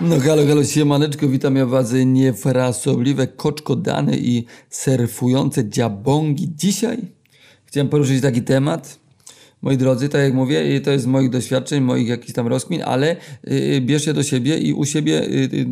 No 0.00 0.20
halo, 0.20 0.46
halo, 0.46 0.64
siemaneczko, 0.64 1.28
witam 1.28 1.56
ja 1.56 1.66
was 1.66 1.92
niefrasobliwe 1.92 3.26
koczkodane 3.26 4.16
i 4.16 4.44
surfujące 4.70 5.68
dziabongi. 5.68 6.48
Dzisiaj 6.56 6.98
chciałem 7.66 7.88
poruszyć 7.88 8.22
taki 8.22 8.42
temat, 8.42 8.98
moi 9.62 9.76
drodzy, 9.76 10.08
tak 10.08 10.20
jak 10.20 10.34
mówię, 10.34 10.80
to 10.80 10.90
jest 10.90 11.06
moich 11.06 11.30
doświadczeń, 11.30 11.80
moich 11.80 12.08
jakichś 12.08 12.32
tam 12.32 12.46
rozkmin, 12.46 12.82
ale 12.82 13.16
y, 13.50 13.80
bierzcie 13.80 14.14
do 14.14 14.22
siebie 14.22 14.58
i 14.58 14.72
u 14.72 14.84
siebie 14.84 15.22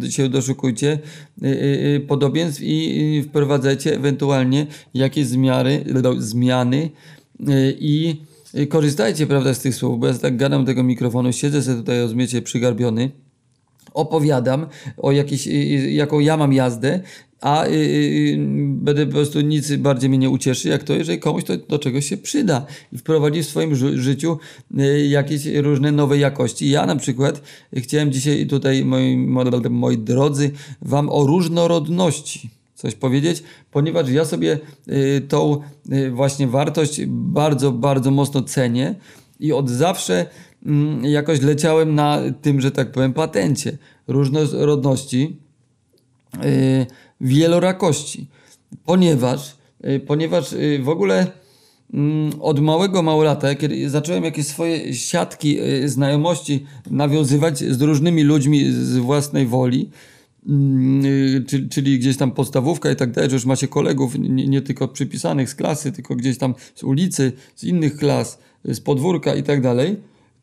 y, 0.07 0.12
się 0.12 0.29
doszukujcie 0.29 0.98
y, 1.43 1.46
y, 1.46 2.04
podobieństw 2.08 2.61
i 2.62 3.22
wprowadzajcie 3.29 3.96
ewentualnie 3.96 4.66
jakieś 4.95 5.27
zmiany, 5.27 5.84
zmiany 6.18 6.90
i 7.80 8.16
korzystajcie, 8.68 9.27
prawda, 9.27 9.54
z 9.54 9.61
tych 9.61 9.74
słów, 9.74 10.00
bo 10.00 10.07
ja 10.07 10.14
tak 10.14 10.36
gadam 10.36 10.64
do 10.64 10.66
tego 10.66 10.82
mikrofonu, 10.82 11.32
siedzę 11.32 11.63
sobie 11.63 11.77
tutaj, 11.77 12.00
rozumiecie, 12.00 12.43
przygarbiony, 12.43 13.11
opowiadam 13.96 14.67
o 14.96 15.13
jakiejś, 15.13 15.46
y, 15.46 15.50
y, 15.50 15.93
jaką 15.93 16.21
ja 16.21 16.36
mam 16.36 16.53
jazdę, 16.53 17.00
a 17.41 17.67
y, 17.67 18.36
będę 18.69 19.07
po 19.07 19.13
prostu 19.13 19.41
nic 19.41 19.77
bardziej 19.77 20.11
mnie 20.11 20.19
nie 20.19 20.31
ucieszy, 20.31 20.69
jak 20.69 20.82
to, 20.82 20.95
jeżeli 20.95 21.19
komuś 21.19 21.45
to 21.45 21.57
do 21.57 21.79
czegoś 21.79 22.09
się 22.09 22.17
przyda 22.17 22.67
i 22.93 22.99
wprowadzi 22.99 23.43
w 23.43 23.46
swoim 23.46 23.77
ży- 23.77 24.03
życiu 24.03 24.39
jakieś 25.09 25.46
różne 25.46 25.93
nowe 25.93 26.19
jakości. 26.19 26.71
Ja 26.71 26.86
na 26.86 26.96
przykład 26.96 27.43
chciałem 27.77 28.13
dzisiaj 28.13 28.46
tutaj, 28.46 28.85
moi, 28.85 29.17
moi, 29.71 29.99
drodzy, 29.99 30.50
wam 30.83 31.08
o 31.08 31.27
różnorodności 31.27 32.50
coś 32.75 32.94
powiedzieć, 32.94 33.42
ponieważ 33.70 34.08
ja 34.11 34.25
sobie 34.25 34.58
tą 35.28 35.61
właśnie 36.11 36.47
wartość 36.47 37.00
bardzo, 37.06 37.72
bardzo 37.72 38.11
mocno 38.11 38.42
cenię 38.42 38.94
i 39.41 39.53
od 39.53 39.70
zawsze 39.70 40.27
jakoś 41.03 41.42
leciałem 41.42 41.95
na 41.95 42.19
tym, 42.42 42.61
że 42.61 42.70
tak 42.70 42.92
powiem, 42.92 43.12
patencie. 43.12 43.78
Różnorodności, 44.09 45.36
y, 46.45 46.86
wielorakości, 47.20 48.27
ponieważ, 48.84 49.56
y, 49.84 50.00
ponieważ 50.00 50.53
y, 50.53 50.81
w 50.83 50.89
ogóle 50.89 51.27
mm, 51.94 52.33
od 52.41 52.61
małego 52.61 53.03
małolata, 53.03 53.55
kiedy 53.55 53.91
zacząłem 53.91 54.25
jakieś 54.25 54.47
swoje 54.47 54.94
siatki 54.94 55.59
znajomości 55.84 56.67
nawiązywać 56.91 57.59
z 57.59 57.83
różnymi 57.83 58.22
ludźmi 58.22 58.72
z 58.72 58.97
własnej 58.97 59.47
woli, 59.47 59.91
mm, 60.48 61.03
czyli, 61.70 61.98
gdzieś 61.98 62.17
tam 62.17 62.31
podstawówka 62.31 62.91
i 62.91 62.97
tak 62.97 63.11
dalej, 63.11 63.31
że 63.31 63.37
już 63.37 63.44
macie 63.44 63.69
kolegów 63.69 64.19
nie, 64.19 64.48
nie 64.48 64.62
tylko 64.62 64.89
przypisanych 64.89 65.50
z 65.50 65.55
klasy, 65.55 65.92
tylko 65.92 66.17
gdzieś 66.17 66.39
tam 66.39 66.55
z 66.75 66.83
ulicy, 66.83 67.33
z 67.56 67.64
innych 67.64 67.97
klas, 67.97 68.39
z 68.64 68.81
podwórka 68.81 69.34
i 69.34 69.42
tak 69.42 69.61
dalej, 69.61 69.97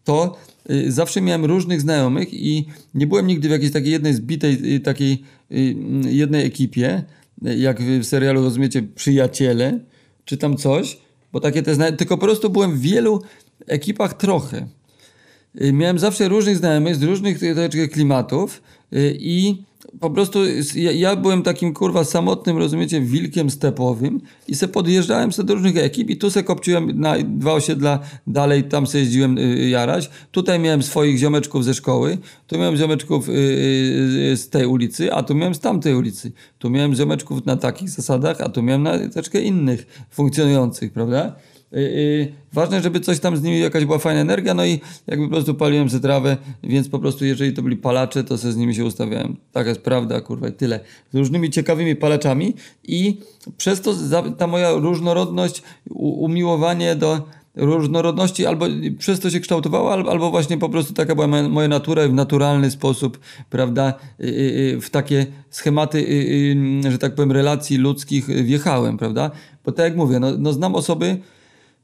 to 0.03 0.37
y, 0.69 0.91
zawsze 0.91 1.21
miałem 1.21 1.45
różnych 1.45 1.81
znajomych 1.81 2.33
i 2.33 2.65
nie 2.93 3.07
byłem 3.07 3.27
nigdy 3.27 3.47
w 3.47 3.51
jakiejś 3.51 3.71
takiej 3.71 3.91
jednej 3.91 4.13
zbitej, 4.13 4.75
y, 4.75 4.79
takiej 4.79 5.23
y, 5.51 5.75
mm, 5.77 6.11
jednej 6.11 6.45
ekipie, 6.45 7.03
jak 7.41 7.81
w 7.81 8.05
serialu 8.05 8.43
rozumiecie, 8.43 8.83
przyjaciele, 8.95 9.79
czy 10.25 10.37
tam 10.37 10.57
coś, 10.57 10.97
bo 11.33 11.39
takie 11.39 11.63
te 11.63 11.75
zna- 11.75 11.91
tylko 11.91 12.17
po 12.17 12.25
prostu 12.25 12.49
byłem 12.49 12.71
w 12.77 12.81
wielu 12.81 13.21
ekipach 13.67 14.13
trochę. 14.13 14.67
Miałem 15.73 15.99
zawsze 15.99 16.27
różnych 16.27 16.57
znajomych 16.57 16.95
z 16.95 17.03
różnych 17.03 17.39
klimatów 17.91 18.61
i 19.19 19.63
po 19.99 20.09
prostu 20.09 20.39
ja, 20.75 20.91
ja 20.91 21.15
byłem 21.15 21.43
takim 21.43 21.73
kurwa 21.73 22.03
samotnym, 22.03 22.57
rozumiecie, 22.57 23.01
wilkiem 23.01 23.49
stepowym 23.49 24.21
i 24.47 24.55
se 24.55 24.67
podjeżdżałem 24.67 25.31
se 25.31 25.43
do 25.43 25.53
różnych 25.53 25.77
ekip 25.77 26.09
i 26.09 26.17
tu 26.17 26.31
se 26.31 26.43
kopciłem 26.43 26.99
na 26.99 27.15
dwa 27.23 27.53
osiedla 27.53 27.99
dalej, 28.27 28.63
tam 28.63 28.87
se 28.87 28.99
jeździłem 28.99 29.37
y, 29.37 29.69
jarać. 29.69 30.09
Tutaj 30.31 30.59
miałem 30.59 30.83
swoich 30.83 31.17
ziomeczków 31.17 31.65
ze 31.65 31.73
szkoły, 31.73 32.17
tu 32.47 32.57
miałem 32.57 32.77
ziomeczków 32.77 33.29
y, 33.29 33.31
y, 33.31 34.37
z 34.37 34.49
tej 34.49 34.65
ulicy, 34.65 35.13
a 35.13 35.23
tu 35.23 35.35
miałem 35.35 35.55
z 35.55 35.59
tamtej 35.59 35.95
ulicy. 35.95 36.31
Tu 36.59 36.69
miałem 36.69 36.95
ziomeczków 36.95 37.45
na 37.45 37.55
takich 37.55 37.89
zasadach, 37.89 38.41
a 38.41 38.49
tu 38.49 38.63
miałem 38.63 38.83
na 38.83 38.99
troszeczkę 38.99 39.41
innych 39.41 40.05
funkcjonujących, 40.09 40.93
prawda? 40.93 41.35
Y, 41.73 41.79
y, 41.79 42.33
ważne, 42.53 42.81
żeby 42.81 42.99
coś 42.99 43.19
tam 43.19 43.37
z 43.37 43.43
nimi 43.43 43.59
jakaś 43.59 43.85
była 43.85 43.99
fajna 43.99 44.21
energia, 44.21 44.53
no 44.53 44.65
i 44.65 44.79
jakby 45.07 45.25
po 45.25 45.31
prostu 45.31 45.55
paliłem 45.55 45.89
ze 45.89 45.99
trawę, 45.99 46.37
więc 46.63 46.89
po 46.89 46.99
prostu 46.99 47.25
jeżeli 47.25 47.53
to 47.53 47.61
byli 47.61 47.77
palacze, 47.77 48.23
to 48.23 48.37
se 48.37 48.51
z 48.51 48.57
nimi 48.57 48.75
się 48.75 48.85
ustawiałem. 48.85 49.35
Taka 49.51 49.69
jest 49.69 49.81
prawda, 49.81 50.21
kurwa, 50.21 50.47
i 50.47 50.51
tyle. 50.51 50.79
Z 51.13 51.17
różnymi 51.17 51.49
ciekawymi 51.49 51.95
palaczami 51.95 52.53
i 52.83 53.17
przez 53.57 53.81
to 53.81 53.95
ta 54.37 54.47
moja 54.47 54.71
różnorodność, 54.71 55.63
umiłowanie 55.95 56.95
do 56.95 57.21
różnorodności 57.55 58.45
albo 58.45 58.65
przez 58.97 59.19
to 59.19 59.29
się 59.29 59.39
kształtowała, 59.39 59.93
albo, 59.93 60.31
właśnie 60.31 60.57
po 60.57 60.69
prostu 60.69 60.93
taka 60.93 61.15
była 61.15 61.27
moja, 61.27 61.67
natura 61.67 62.05
i 62.05 62.09
w 62.09 62.13
naturalny 62.13 62.71
sposób, 62.71 63.19
prawda, 63.49 63.93
y, 64.19 64.79
w 64.81 64.89
takie 64.89 65.25
schematy, 65.49 66.05
że 66.89 66.97
tak 66.97 67.15
powiem, 67.15 67.31
relacji 67.31 67.77
ludzkich 67.77 68.25
wjechałem, 68.25 68.97
prawda? 68.97 69.31
Bo 69.65 69.71
tak 69.71 69.83
jak 69.83 69.95
mówię, 69.95 70.19
no, 70.19 70.27
no 70.37 70.53
znam 70.53 70.75
osoby, 70.75 71.17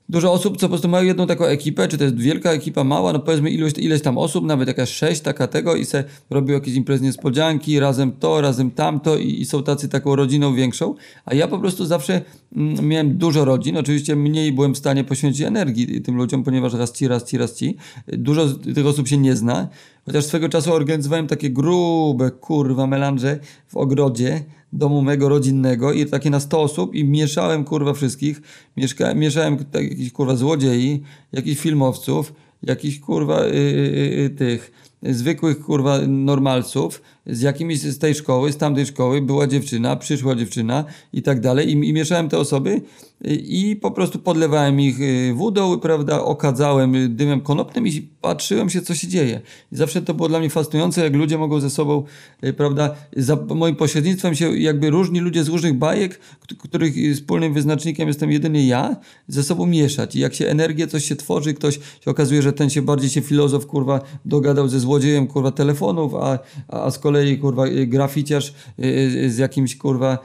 Dużo 0.09 0.33
osób, 0.33 0.57
co 0.57 0.65
po 0.67 0.69
prostu 0.69 0.87
mają 0.87 1.05
jedną 1.05 1.27
taką 1.27 1.45
ekipę, 1.45 1.87
czy 1.87 1.97
to 1.97 2.03
jest 2.03 2.17
wielka 2.17 2.51
ekipa, 2.51 2.83
mała, 2.83 3.13
no 3.13 3.19
powiedzmy 3.19 3.49
ilość, 3.49 3.77
ileś 3.77 4.01
tam 4.01 4.17
osób, 4.17 4.45
nawet 4.45 4.67
jakaś 4.67 4.89
sześć, 4.89 5.21
taka 5.21 5.47
tego 5.47 5.75
i 5.75 5.85
se 5.85 6.03
robią 6.29 6.53
jakieś 6.53 6.75
imprezy 6.75 7.03
niespodzianki, 7.03 7.79
razem 7.79 8.11
to, 8.11 8.41
razem 8.41 8.71
tamto 8.71 9.17
i, 9.17 9.41
i 9.41 9.45
są 9.45 9.63
tacy 9.63 9.89
taką 9.89 10.15
rodziną 10.15 10.55
większą, 10.55 10.95
a 11.25 11.33
ja 11.33 11.47
po 11.47 11.59
prostu 11.59 11.85
zawsze 11.85 12.21
mm, 12.55 12.87
miałem 12.87 13.17
dużo 13.17 13.45
rodzin, 13.45 13.77
oczywiście 13.77 14.15
mniej 14.15 14.51
byłem 14.51 14.73
w 14.75 14.77
stanie 14.77 15.03
poświęcić 15.03 15.41
energii 15.41 16.01
tym 16.01 16.15
ludziom, 16.15 16.43
ponieważ 16.43 16.73
raz 16.73 16.91
ci, 16.91 17.07
raz 17.07 17.23
ci, 17.23 17.37
raz 17.37 17.55
ci. 17.55 17.77
Dużo 18.07 18.47
tych 18.47 18.85
osób 18.85 19.07
się 19.07 19.17
nie 19.17 19.35
zna, 19.35 19.67
chociaż 20.05 20.25
swego 20.25 20.49
czasu 20.49 20.73
organizowałem 20.73 21.27
takie 21.27 21.49
grube, 21.49 22.31
kurwa, 22.31 22.87
melanże 22.87 23.39
w 23.67 23.77
ogrodzie, 23.77 24.43
domu 24.73 25.01
mego 25.01 25.29
rodzinnego 25.29 25.93
i 25.93 26.05
takie 26.05 26.29
na 26.29 26.39
100 26.39 26.61
osób 26.61 26.95
i 26.95 27.03
mieszałem 27.03 27.63
kurwa 27.63 27.93
wszystkich. 27.93 28.41
Mieszka, 28.77 29.13
mieszałem 29.13 29.57
tak, 29.57 29.83
jakichś 29.83 30.11
kurwa 30.11 30.35
złodziei, 30.35 31.03
jakichś 31.31 31.61
filmowców, 31.61 32.33
jakichś 32.63 32.99
kurwa 32.99 33.45
y, 33.45 33.47
y, 33.47 34.23
y, 34.25 34.29
tych 34.29 34.71
zwykłych 35.03 35.59
kurwa 35.59 35.99
normalców 36.07 37.01
z 37.31 37.41
jakimiś 37.41 37.79
z 37.79 37.97
tej 37.97 38.15
szkoły, 38.15 38.51
z 38.51 38.57
tamtej 38.57 38.85
szkoły 38.85 39.21
była 39.21 39.47
dziewczyna, 39.47 39.95
przyszła 39.95 40.35
dziewczyna 40.35 40.85
i 41.13 41.21
tak 41.21 41.39
dalej 41.39 41.69
i, 41.69 41.71
i 41.71 41.93
mieszałem 41.93 42.29
te 42.29 42.37
osoby 42.37 42.81
y, 43.25 43.35
i 43.35 43.75
po 43.75 43.91
prostu 43.91 44.19
podlewałem 44.19 44.79
ich 44.79 45.01
y, 45.01 45.33
wodą, 45.33 45.79
prawda, 45.79 46.23
okadzałem 46.23 47.15
dymem 47.15 47.41
konopnym 47.41 47.87
i 47.87 48.09
patrzyłem 48.21 48.69
się 48.69 48.81
co 48.81 48.95
się 48.95 49.07
dzieje. 49.07 49.41
I 49.71 49.75
zawsze 49.75 50.01
to 50.01 50.13
było 50.13 50.29
dla 50.29 50.39
mnie 50.39 50.49
fascynujące, 50.49 51.03
jak 51.03 51.15
ludzie 51.15 51.37
mogą 51.37 51.59
ze 51.59 51.69
sobą, 51.69 52.03
y, 52.43 52.53
prawda, 52.53 52.95
za 53.17 53.35
moim 53.55 53.75
pośrednictwem 53.75 54.35
się 54.35 54.57
jakby 54.57 54.89
różni 54.89 55.19
ludzie 55.19 55.43
z 55.43 55.47
różnych 55.47 55.73
bajek, 55.73 56.19
których 56.57 56.93
wspólnym 57.15 57.53
wyznacznikiem 57.53 58.07
jestem 58.07 58.31
jedyny 58.31 58.63
ja, 58.65 58.95
ze 59.27 59.43
sobą 59.43 59.65
mieszać. 59.65 60.15
I 60.15 60.19
jak 60.19 60.33
się 60.33 60.47
energię, 60.47 60.87
coś 60.87 61.05
się 61.05 61.15
tworzy, 61.15 61.53
ktoś 61.53 61.75
się 61.75 62.11
okazuje, 62.11 62.41
że 62.41 62.53
ten 62.53 62.69
się 62.69 62.81
bardziej 62.81 63.09
się 63.09 63.21
filozof, 63.21 63.65
kurwa, 63.65 64.01
dogadał 64.25 64.67
ze 64.67 64.79
złodziejem, 64.79 65.27
kurwa, 65.27 65.51
telefonów, 65.51 66.15
a 66.15 66.39
a 66.67 66.91
z 66.91 66.99
kolei, 66.99 67.18
kurwa, 67.37 67.67
y, 67.67 67.87
graficiarz 67.87 68.53
y, 68.79 68.85
y, 68.85 69.31
z 69.31 69.37
jakimś, 69.37 69.77
kurwa, 69.77 70.17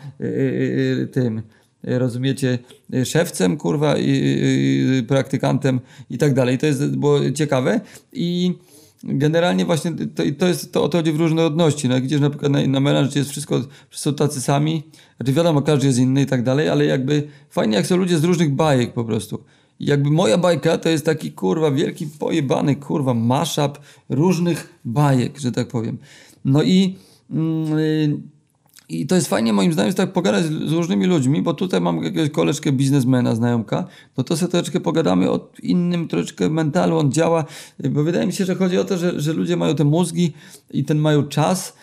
tym, 1.12 1.43
rozumiecie, 1.82 2.59
szewcem, 3.05 3.56
kurwa, 3.56 3.94
i, 3.99 5.05
praktykantem 5.09 5.81
i 6.10 6.19
tak 6.19 6.34
dalej. 6.34 6.59
To 6.59 6.66
jest, 6.66 6.97
było 6.97 7.31
ciekawe 7.31 7.81
i 8.12 8.55
generalnie 9.05 9.65
właśnie 9.65 9.93
to, 10.15 10.22
to 10.38 10.47
jest, 10.47 10.72
to 10.72 10.84
o 10.84 10.88
to 10.88 10.99
chodzi 10.99 11.12
w 11.12 11.21
różnorodności, 11.21 11.88
no, 11.88 12.00
gdzieś 12.00 12.21
na 12.21 12.31
przykład 12.31 12.53
na, 12.53 12.81
na 12.81 13.00
jest 13.16 13.31
wszystko, 13.31 13.61
są 13.91 14.15
tacy 14.15 14.41
sami, 14.41 14.82
znaczy 15.16 15.32
wiadomo, 15.32 15.62
każdy 15.62 15.87
jest 15.87 15.99
inny 15.99 16.22
i 16.22 16.26
tak 16.26 16.43
dalej, 16.43 16.69
ale 16.69 16.84
jakby 16.84 17.28
fajnie 17.50 17.76
jak 17.76 17.87
są 17.87 17.97
ludzie 17.97 18.19
z 18.19 18.25
różnych 18.25 18.55
bajek 18.55 18.93
po 18.93 19.05
prostu. 19.05 19.44
Jakby 19.81 20.11
moja 20.11 20.38
bajka 20.38 20.79
to 20.79 20.88
jest 20.88 21.06
taki 21.06 21.32
kurwa 21.32 21.70
wielki 21.70 22.06
pojebany 22.06 22.76
kurwa 22.76 23.14
mashup 23.14 23.79
różnych 24.08 24.79
bajek, 24.85 25.38
że 25.38 25.52
tak 25.52 25.69
powiem. 25.69 25.99
No 26.44 26.62
i 26.62 26.96
mm, 27.31 27.79
y, 27.79 28.35
i 28.88 29.06
to 29.06 29.14
jest 29.14 29.29
fajnie 29.29 29.52
moim 29.52 29.73
zdaniem 29.73 29.94
tak 29.94 30.12
pogadać 30.12 30.44
z, 30.44 30.69
z 30.69 30.73
różnymi 30.73 31.06
ludźmi, 31.06 31.43
bo 31.43 31.55
tutaj 31.55 31.81
mam 31.81 32.02
jakiegoś 32.05 32.31
koleżkę 32.31 32.73
biznesmena, 32.73 33.35
znajomka, 33.35 33.87
no 34.17 34.25
to 34.25 34.37
sobie 34.37 34.52
troszeczkę 34.52 34.81
pogadamy 34.81 35.31
o 35.31 35.50
innym 35.62 36.08
troszeczkę 36.08 36.50
mentalu, 36.50 36.99
on 36.99 37.12
działa, 37.12 37.44
bo 37.91 38.05
wydaje 38.05 38.26
mi 38.26 38.32
się, 38.32 38.44
że 38.44 38.55
chodzi 38.55 38.79
o 38.79 38.85
to, 38.85 38.99
że, 38.99 39.20
że 39.20 39.32
ludzie 39.32 39.56
mają 39.56 39.75
te 39.75 39.85
mózgi 39.85 40.32
i 40.70 40.85
ten 40.85 40.99
mają 40.99 41.23
czas, 41.23 41.76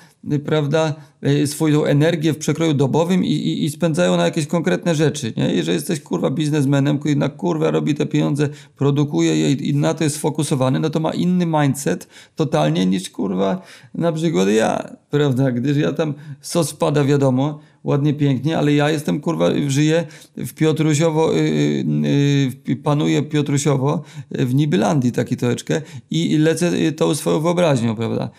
prawda, 0.45 0.93
y, 1.27 1.47
swoją 1.47 1.85
energię 1.85 2.33
w 2.33 2.37
przekroju 2.37 2.73
dobowym 2.73 3.23
i, 3.23 3.31
i, 3.31 3.65
i 3.65 3.69
spędzają 3.69 4.17
na 4.17 4.25
jakieś 4.25 4.47
konkretne 4.47 4.95
rzeczy, 4.95 5.33
nie? 5.37 5.53
Jeżeli 5.53 5.75
jesteś 5.75 5.99
kurwa 5.99 6.29
biznesmenem, 6.29 6.99
który 6.99 7.15
na 7.15 7.29
kurwa 7.29 7.71
robi 7.71 7.95
te 7.95 8.05
pieniądze, 8.05 8.49
produkuje 8.75 9.37
je 9.37 9.51
i, 9.51 9.69
i 9.69 9.75
na 9.75 9.93
to 9.93 10.03
jest 10.03 10.15
sfokusowany, 10.15 10.79
no 10.79 10.89
to 10.89 10.99
ma 10.99 11.13
inny 11.13 11.45
mindset 11.45 12.07
totalnie 12.35 12.85
niż 12.85 13.09
kurwa 13.09 13.61
na 13.95 14.11
przykład 14.11 14.49
ja, 14.49 14.89
prawda, 15.09 15.51
gdyż 15.51 15.77
ja 15.77 15.93
tam 15.93 16.13
sos 16.41 16.71
wpada 16.71 17.03
wiadomo, 17.03 17.59
ładnie, 17.83 18.13
pięknie, 18.13 18.57
ale 18.57 18.73
ja 18.73 18.89
jestem 18.89 19.19
kurwa, 19.19 19.49
żyję 19.67 20.05
w 20.37 20.53
Piotrusiowo, 20.53 21.33
yy, 21.33 21.85
yy, 22.67 22.75
panuję 22.75 23.21
Piotrusiowo 23.21 24.01
w 24.31 24.55
Nibylandii 24.55 25.11
taki 25.11 25.37
troszeczkę 25.37 25.81
i, 26.11 26.37
lecę 26.37 26.91
tą 26.91 27.15
swoją 27.15 27.39
wyobraźnią, 27.39 27.95
prawda 27.95 28.29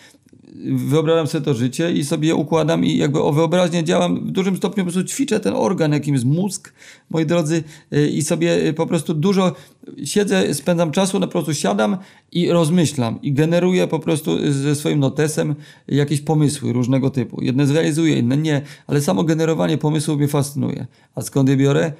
wyobrażam 0.75 1.27
sobie 1.27 1.45
to 1.45 1.53
życie 1.53 1.91
i 1.91 2.03
sobie 2.03 2.35
układam 2.35 2.85
i 2.85 2.97
jakby 2.97 3.21
o 3.21 3.31
wyobraźnię 3.31 3.83
działam, 3.83 4.27
w 4.27 4.31
dużym 4.31 4.57
stopniu 4.57 4.85
po 4.85 4.91
prostu 4.91 5.09
ćwiczę 5.09 5.39
ten 5.39 5.53
organ, 5.55 5.93
jakim 5.93 6.13
jest 6.13 6.25
mózg, 6.25 6.73
moi 7.09 7.25
drodzy, 7.25 7.63
y, 7.93 8.09
i 8.09 8.21
sobie 8.21 8.67
y, 8.67 8.73
po 8.73 8.87
prostu 8.87 9.13
dużo 9.13 9.55
siedzę, 10.03 10.53
spędzam 10.53 10.91
czasu, 10.91 11.19
no 11.19 11.27
po 11.27 11.31
prostu 11.31 11.53
siadam 11.53 11.97
i 12.31 12.49
rozmyślam 12.49 13.21
i 13.21 13.33
generuję 13.33 13.87
po 13.87 13.99
prostu 13.99 14.51
ze 14.51 14.75
swoim 14.75 14.99
notesem 14.99 15.55
jakieś 15.87 16.21
pomysły 16.21 16.73
różnego 16.73 17.09
typu. 17.09 17.41
Jedne 17.41 17.67
zrealizuję, 17.67 18.19
inne 18.19 18.37
nie, 18.37 18.61
ale 18.87 19.01
samo 19.01 19.23
generowanie 19.23 19.77
pomysłów 19.77 20.17
mnie 20.17 20.27
fascynuje. 20.27 20.87
A 21.15 21.21
skąd 21.21 21.49
je 21.49 21.57
biorę? 21.57 21.91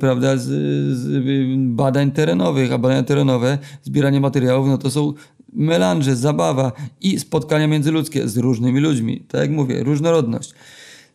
Prawda, 0.00 0.36
z, 0.36 0.46
z 0.96 1.22
badań 1.56 2.10
terenowych, 2.10 2.72
a 2.72 2.78
badania 2.78 3.02
terenowe, 3.02 3.58
zbieranie 3.82 4.20
materiałów, 4.20 4.68
no 4.68 4.78
to 4.78 4.90
są 4.90 5.12
melanże, 5.52 6.16
zabawa 6.16 6.72
i 7.00 7.18
spotkania 7.18 7.66
międzyludzkie 7.66 8.28
z 8.28 8.36
różnymi 8.36 8.80
ludźmi. 8.80 9.22
Tak 9.28 9.40
jak 9.40 9.50
mówię, 9.50 9.82
różnorodność. 9.84 10.54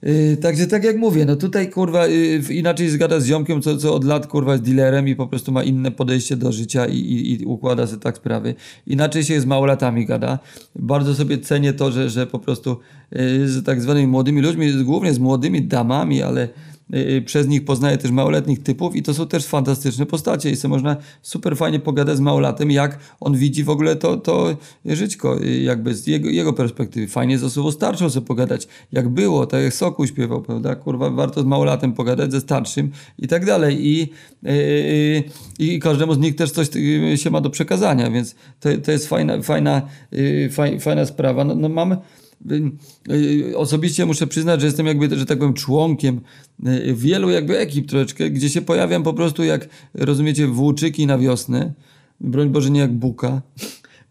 Yy, 0.03 0.37
także 0.37 0.67
tak 0.67 0.83
jak 0.83 0.97
mówię, 0.97 1.25
no 1.25 1.35
tutaj 1.35 1.69
kurwa 1.69 2.07
yy, 2.07 2.39
inaczej 2.53 2.89
zgada 2.89 3.19
z 3.19 3.25
ziomkiem, 3.25 3.61
co, 3.61 3.77
co 3.77 3.95
od 3.95 4.03
lat 4.03 4.27
kurwa 4.27 4.51
jest 4.51 4.63
dealerem 4.63 5.07
i 5.07 5.15
po 5.15 5.27
prostu 5.27 5.51
ma 5.51 5.63
inne 5.63 5.91
podejście 5.91 6.35
do 6.35 6.51
życia 6.51 6.85
i, 6.85 6.97
i, 6.97 7.41
i 7.41 7.45
układa 7.45 7.87
sobie 7.87 8.01
tak 8.01 8.17
sprawy. 8.17 8.55
Inaczej 8.87 9.23
się 9.23 9.41
z 9.41 9.45
małolatami 9.45 10.05
gada. 10.05 10.39
Bardzo 10.75 11.15
sobie 11.15 11.37
cenię 11.37 11.73
to, 11.73 11.91
że, 11.91 12.09
że 12.09 12.27
po 12.27 12.39
prostu 12.39 12.77
yy, 13.11 13.47
z 13.47 13.63
tak 13.63 13.81
zwanymi 13.81 14.07
młodymi 14.07 14.41
ludźmi, 14.41 14.83
głównie 14.83 15.13
z 15.13 15.19
młodymi 15.19 15.61
damami, 15.61 16.23
ale 16.23 16.49
przez 17.25 17.47
nich 17.47 17.65
poznaję 17.65 17.97
też 17.97 18.11
małoletnich 18.11 18.63
typów 18.63 18.95
i 18.95 19.03
to 19.03 19.13
są 19.13 19.27
też 19.27 19.45
fantastyczne 19.45 20.05
postacie 20.05 20.49
i 20.49 20.55
sobie 20.55 20.69
można 20.69 20.97
super 21.21 21.57
fajnie 21.57 21.79
pogadać 21.79 22.17
z 22.17 22.19
małolatem, 22.19 22.71
jak 22.71 22.99
on 23.19 23.37
widzi 23.37 23.63
w 23.63 23.69
ogóle 23.69 23.95
to, 23.95 24.17
to 24.17 24.57
żyćko, 24.85 25.41
y, 25.43 25.61
jakby 25.61 25.95
z 25.95 26.07
jego, 26.07 26.29
jego 26.29 26.53
perspektywy. 26.53 27.07
Fajnie 27.07 27.37
z 27.37 27.43
osobą 27.43 27.71
starszą 27.71 28.09
sobie 28.09 28.27
pogadać, 28.27 28.67
jak 28.91 29.09
było, 29.09 29.45
tak 29.45 29.63
jak 29.63 29.73
Soku 29.73 30.07
śpiewał, 30.07 30.41
prawda? 30.41 30.75
Kurwa, 30.75 31.09
warto 31.09 31.41
z 31.41 31.45
małolatem 31.45 31.93
pogadać, 31.93 32.31
ze 32.31 32.41
starszym 32.41 32.91
i 33.19 33.27
tak 33.27 33.45
dalej. 33.45 33.87
I, 33.87 34.09
i, 35.59 35.73
i 35.73 35.79
każdemu 35.79 36.13
z 36.13 36.17
nich 36.17 36.35
też 36.35 36.51
coś 36.51 36.67
się 37.15 37.29
ma 37.29 37.41
do 37.41 37.49
przekazania, 37.49 38.11
więc 38.11 38.35
to, 38.59 38.69
to 38.83 38.91
jest 38.91 39.07
fajna, 39.07 39.41
fajna, 39.41 39.81
fajna 40.79 41.05
sprawa. 41.05 41.43
No, 41.43 41.55
no 41.55 41.69
mam 41.69 41.91
Y, 41.91 42.24
osobiście 43.55 44.05
muszę 44.05 44.27
przyznać, 44.27 44.59
że 44.61 44.65
jestem 44.65 44.85
jakby, 44.85 45.17
że 45.17 45.25
tak 45.25 45.37
powiem, 45.37 45.53
członkiem 45.53 46.21
y, 46.67 46.93
wielu 46.95 47.29
jakby 47.29 47.57
ekip 47.57 47.87
troszeczkę, 47.87 48.29
gdzie 48.29 48.49
się 48.49 48.61
pojawiam 48.61 49.03
po 49.03 49.13
prostu 49.13 49.43
jak, 49.43 49.69
rozumiecie, 49.93 50.47
włóczyki 50.47 51.07
na 51.07 51.17
wiosnę, 51.17 51.73
broń 52.21 52.49
Boże 52.49 52.69
nie 52.69 52.79
jak 52.79 52.93
buka, 52.93 53.41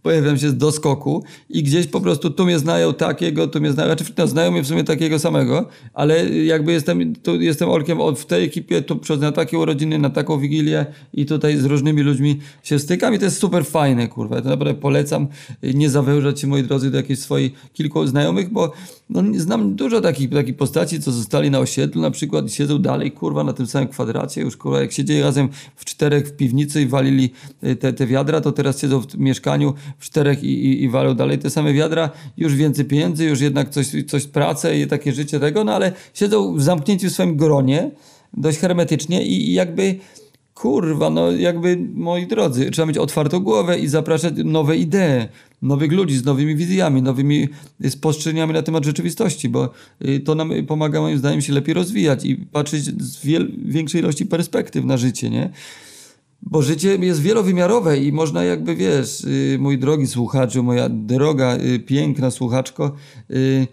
pojawiam 0.04 0.38
się 0.38 0.48
z 0.48 0.56
doskoku 0.56 1.24
i 1.50 1.62
gdzieś 1.62 1.86
po 1.86 2.00
prostu 2.00 2.30
tu 2.30 2.44
mnie 2.44 2.58
znają 2.58 2.94
takiego, 2.94 3.46
tu 3.46 3.60
mnie 3.60 3.72
znają, 3.72 3.88
znaczy 3.88 4.04
no, 4.18 4.26
znają 4.26 4.52
mnie 4.52 4.62
w 4.62 4.66
sumie 4.66 4.84
takiego 4.84 5.18
samego, 5.18 5.68
ale 5.94 6.28
jakby 6.28 6.72
jestem, 6.72 7.16
tu 7.16 7.40
jestem 7.40 7.68
orkiem 7.68 8.00
od, 8.00 8.20
w 8.20 8.26
tej 8.26 8.44
ekipie, 8.44 8.82
tu 8.82 8.96
przez 8.96 9.20
na 9.20 9.32
takie 9.32 9.58
urodziny, 9.58 9.98
na 9.98 10.10
taką 10.10 10.38
wigilię 10.38 10.86
i 11.12 11.26
tutaj 11.26 11.56
z 11.56 11.64
różnymi 11.64 12.02
ludźmi 12.02 12.40
się 12.62 12.78
stykam 12.78 13.14
i 13.14 13.18
to 13.18 13.24
jest 13.24 13.38
super 13.38 13.66
fajne, 13.66 14.08
kurwa. 14.08 14.36
Ja 14.36 14.42
to 14.42 14.48
naprawdę 14.48 14.80
polecam 14.80 15.26
nie 15.62 15.90
zawężać 15.90 16.40
się, 16.40 16.46
moi 16.46 16.62
drodzy, 16.62 16.90
do 16.90 16.96
jakichś 16.96 17.20
swoich 17.20 17.52
kilku 17.72 18.06
znajomych, 18.06 18.52
bo 18.52 18.72
no, 19.10 19.22
znam 19.36 19.74
dużo 19.74 20.00
takich, 20.00 20.30
takich 20.30 20.56
postaci, 20.56 21.00
co 21.00 21.12
zostali 21.12 21.50
na 21.50 21.58
osiedlu 21.58 22.02
na 22.02 22.10
przykład 22.10 22.46
i 22.46 22.50
siedzą 22.50 22.78
dalej, 22.78 23.12
kurwa, 23.12 23.44
na 23.44 23.52
tym 23.52 23.66
samym 23.66 23.88
kwadracie, 23.88 24.40
już 24.40 24.56
kurwa, 24.56 24.80
jak 24.80 24.92
siedzieli 24.92 25.22
razem 25.22 25.48
w 25.76 25.84
czterech 25.84 26.28
w 26.28 26.36
piwnicy 26.36 26.82
i 26.82 26.86
walili 26.86 27.30
y, 27.64 27.76
te, 27.76 27.92
te 27.92 28.06
wiadra, 28.06 28.40
to 28.40 28.52
teraz 28.52 28.80
siedzą 28.80 29.00
w 29.00 29.18
mieszkaniu 29.18 29.74
w 29.98 30.04
czterech 30.04 30.44
i, 30.44 30.66
i, 30.66 30.82
i 30.82 30.88
walą 30.88 31.14
dalej 31.14 31.38
te 31.38 31.50
same 31.50 31.72
wiadra, 31.72 32.10
już 32.36 32.54
więcej 32.54 32.84
pieniędzy, 32.84 33.24
już 33.24 33.40
jednak 33.40 33.68
coś, 33.70 33.86
coś 34.06 34.26
pracę 34.26 34.78
i 34.78 34.86
takie 34.86 35.12
życie 35.12 35.40
tego, 35.40 35.64
no 35.64 35.74
ale 35.74 35.92
siedzą 36.14 36.60
zamknięci 36.60 37.08
w 37.08 37.12
swoim 37.12 37.36
gronie, 37.36 37.90
dość 38.36 38.58
hermetycznie 38.58 39.26
i, 39.26 39.50
i 39.50 39.52
jakby 39.52 39.98
kurwa, 40.54 41.10
no 41.10 41.32
jakby, 41.32 41.78
moi 41.94 42.26
drodzy, 42.26 42.70
trzeba 42.70 42.86
mieć 42.86 42.98
otwartą 42.98 43.40
głowę 43.40 43.78
i 43.78 43.86
zapraszać 43.88 44.34
nowe 44.44 44.76
idee, 44.76 45.28
nowych 45.62 45.92
ludzi 45.92 46.16
z 46.16 46.24
nowymi 46.24 46.56
wizjami, 46.56 47.02
nowymi 47.02 47.48
spostrzeżeniami 47.88 48.52
na 48.52 48.62
temat 48.62 48.84
rzeczywistości, 48.84 49.48
bo 49.48 49.70
y, 50.04 50.20
to 50.20 50.34
nam 50.34 50.52
pomaga 50.66 51.00
moim 51.00 51.18
zdaniem 51.18 51.40
się 51.40 51.52
lepiej 51.52 51.74
rozwijać 51.74 52.24
i 52.24 52.36
patrzeć 52.36 52.84
z 53.02 53.26
większej 53.64 54.00
ilości 54.00 54.26
perspektyw 54.26 54.84
na 54.84 54.96
życie, 54.96 55.30
nie? 55.30 55.50
Bo 56.46 56.62
życie 56.62 56.96
jest 56.96 57.22
wielowymiarowe 57.22 57.98
i 57.98 58.12
można 58.12 58.44
jakby, 58.44 58.74
wiesz, 58.76 59.24
y, 59.24 59.56
mój 59.60 59.78
drogi 59.78 60.06
słuchaczu, 60.06 60.62
moja 60.62 60.88
droga, 60.88 61.56
y, 61.56 61.78
piękna 61.78 62.30
słuchaczko, 62.30 62.92
y, 63.30 63.66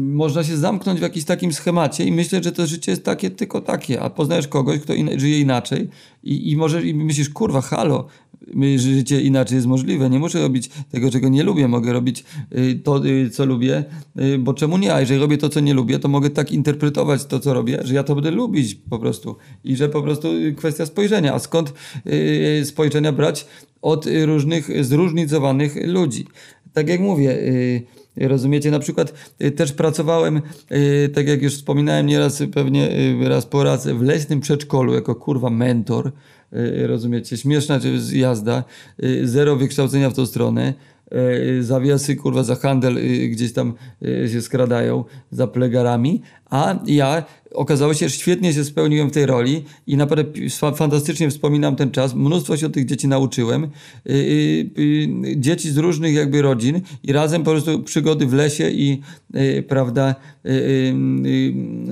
można 0.00 0.44
się 0.44 0.56
zamknąć 0.56 0.98
w 0.98 1.02
jakimś 1.02 1.24
takim 1.24 1.52
schemacie 1.52 2.04
i 2.04 2.12
myśleć, 2.12 2.44
że 2.44 2.52
to 2.52 2.66
życie 2.66 2.92
jest 2.92 3.04
takie, 3.04 3.30
tylko 3.30 3.60
takie, 3.60 4.00
a 4.00 4.10
poznajesz 4.10 4.48
kogoś, 4.48 4.80
kto 4.80 4.94
in 4.94 5.20
żyje 5.20 5.40
inaczej 5.40 5.88
i, 6.22 6.50
i 6.50 6.56
może 6.56 6.82
i 6.82 6.94
myślisz, 6.94 7.28
kurwa, 7.28 7.60
halo, 7.60 8.06
życie 8.76 9.20
inaczej 9.20 9.56
jest 9.56 9.66
możliwe. 9.66 10.10
Nie 10.10 10.18
muszę 10.18 10.40
robić 10.40 10.70
tego, 10.90 11.10
czego 11.10 11.28
nie 11.28 11.42
lubię. 11.42 11.68
Mogę 11.68 11.92
robić 11.92 12.24
y, 12.52 12.80
to, 12.84 13.06
y, 13.06 13.30
co 13.30 13.46
lubię, 13.46 13.84
y, 14.20 14.38
bo 14.38 14.54
czemu 14.54 14.78
nie? 14.78 14.94
A 14.94 15.00
jeżeli 15.00 15.20
robię 15.20 15.38
to, 15.38 15.48
co 15.48 15.60
nie 15.60 15.74
lubię, 15.74 15.98
to 15.98 16.08
mogę 16.08 16.30
tak 16.30 16.52
interpretować 16.52 17.24
to, 17.24 17.40
co 17.40 17.54
robię, 17.54 17.80
że 17.84 17.94
ja 17.94 18.04
to 18.04 18.14
będę 18.14 18.30
lubić 18.30 18.74
po 18.74 18.98
prostu. 18.98 19.36
I 19.64 19.76
że 19.76 19.88
po 19.88 20.02
prostu 20.02 20.28
kwestia 20.56 20.86
spojrzenia. 20.86 21.34
A 21.34 21.38
skąd 21.38 21.72
spojrzenia 22.64 23.12
brać? 23.12 23.46
Od 23.82 24.06
różnych, 24.24 24.84
zróżnicowanych 24.84 25.86
ludzi. 25.86 26.26
Tak 26.72 26.88
jak 26.88 27.00
mówię, 27.00 27.38
Rozumiecie? 28.16 28.70
Na 28.70 28.78
przykład 28.78 29.34
też 29.56 29.72
pracowałem, 29.72 30.42
tak 31.14 31.28
jak 31.28 31.42
już 31.42 31.54
wspominałem 31.54 32.06
nieraz, 32.06 32.42
pewnie 32.54 32.88
raz 33.28 33.46
po 33.46 33.64
raz, 33.64 33.86
w 33.86 34.02
leśnym 34.02 34.40
przedszkolu 34.40 34.94
jako 34.94 35.14
kurwa 35.14 35.50
mentor. 35.50 36.12
Y, 36.56 36.86
rozumiecie, 36.86 37.36
śmieszna 37.36 37.80
jazda, 38.12 38.64
y, 39.04 39.28
zero 39.28 39.56
wykształcenia 39.56 40.10
w 40.10 40.14
tą 40.14 40.26
stronę, 40.26 40.74
y, 41.58 41.62
zawiasy 41.62 42.16
kurwa 42.16 42.42
za 42.42 42.54
handel 42.54 42.98
gdzieś 43.30 43.52
tam 43.52 43.74
się 44.32 44.42
skradają 44.42 45.04
za 45.30 45.46
plegarami, 45.46 46.22
a 46.54 46.78
ja 46.86 47.24
okazało 47.54 47.94
się, 47.94 48.08
że 48.08 48.14
świetnie 48.14 48.52
się 48.52 48.64
spełniłem 48.64 49.08
w 49.08 49.12
tej 49.12 49.26
roli 49.26 49.64
i 49.86 49.96
naprawdę 49.96 50.40
fantastycznie 50.76 51.30
wspominam 51.30 51.76
ten 51.76 51.90
czas. 51.90 52.14
Mnóstwo 52.14 52.56
się 52.56 52.66
od 52.66 52.72
tych 52.72 52.84
dzieci 52.84 53.08
nauczyłem. 53.08 53.68
Dzieci 55.36 55.70
z 55.70 55.76
różnych 55.76 56.14
jakby 56.14 56.42
rodzin 56.42 56.80
i 57.02 57.12
razem 57.12 57.42
po 57.42 57.50
prostu 57.50 57.82
przygody 57.82 58.26
w 58.26 58.32
lesie 58.32 58.70
i 58.70 59.00
prawda, 59.68 60.14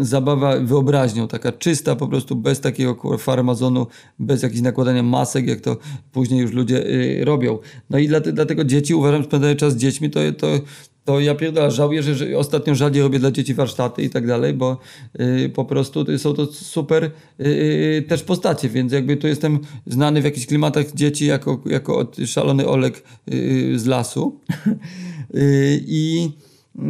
zabawa 0.01 0.59
wyobraźnią, 0.61 1.29
taka 1.29 1.53
czysta 1.53 1.97
po 1.97 2.09
prostu, 2.09 2.37
bez 2.37 2.61
takiego 2.61 3.19
farmazonu, 3.19 3.87
bez 4.19 4.43
jakichś 4.43 4.63
nakładania 4.63 5.03
masek, 5.03 5.47
jak 5.47 5.61
to 5.61 5.77
później 6.13 6.41
już 6.41 6.53
ludzie 6.53 6.85
robią. 7.25 7.59
No 7.91 7.99
i 7.99 8.09
dlatego 8.09 8.65
dzieci, 8.65 8.95
uważam, 8.95 9.25
spędzanie 9.25 9.57
czas 9.57 9.73
z 9.73 9.77
dziećmi 9.77 10.11
to, 10.11 10.21
to, 10.39 10.47
to 11.05 11.21
ja 11.21 11.35
pierdolę, 11.35 11.71
żałuję, 11.71 12.03
że, 12.03 12.39
ostatnio 12.39 12.75
rzadziej 12.75 13.03
robię 13.03 13.19
dla 13.19 13.31
dzieci 13.31 13.55
warsztaty 13.55 14.03
i 14.03 14.11
tak 14.11 14.27
dalej, 14.27 14.55
bo 14.55 14.79
y, 15.21 15.51
po 15.55 15.65
prostu 15.65 16.19
są 16.19 16.35
to 16.35 16.47
super 16.47 17.05
y, 17.05 17.11
y, 17.41 18.05
też 18.09 18.23
postacie, 18.23 18.69
więc 18.69 18.93
jakby 18.93 19.17
tu 19.17 19.27
jestem 19.27 19.59
znany 19.87 20.21
w 20.21 20.25
jakichś 20.25 20.47
klimatach 20.47 20.93
dzieci 20.95 21.27
jako, 21.27 21.61
jako 21.67 22.07
szalony 22.27 22.69
Olek 22.69 23.03
y, 23.33 23.79
z 23.79 23.87
lasu. 23.87 24.33
Y, 25.35 25.81
I, 25.87 26.31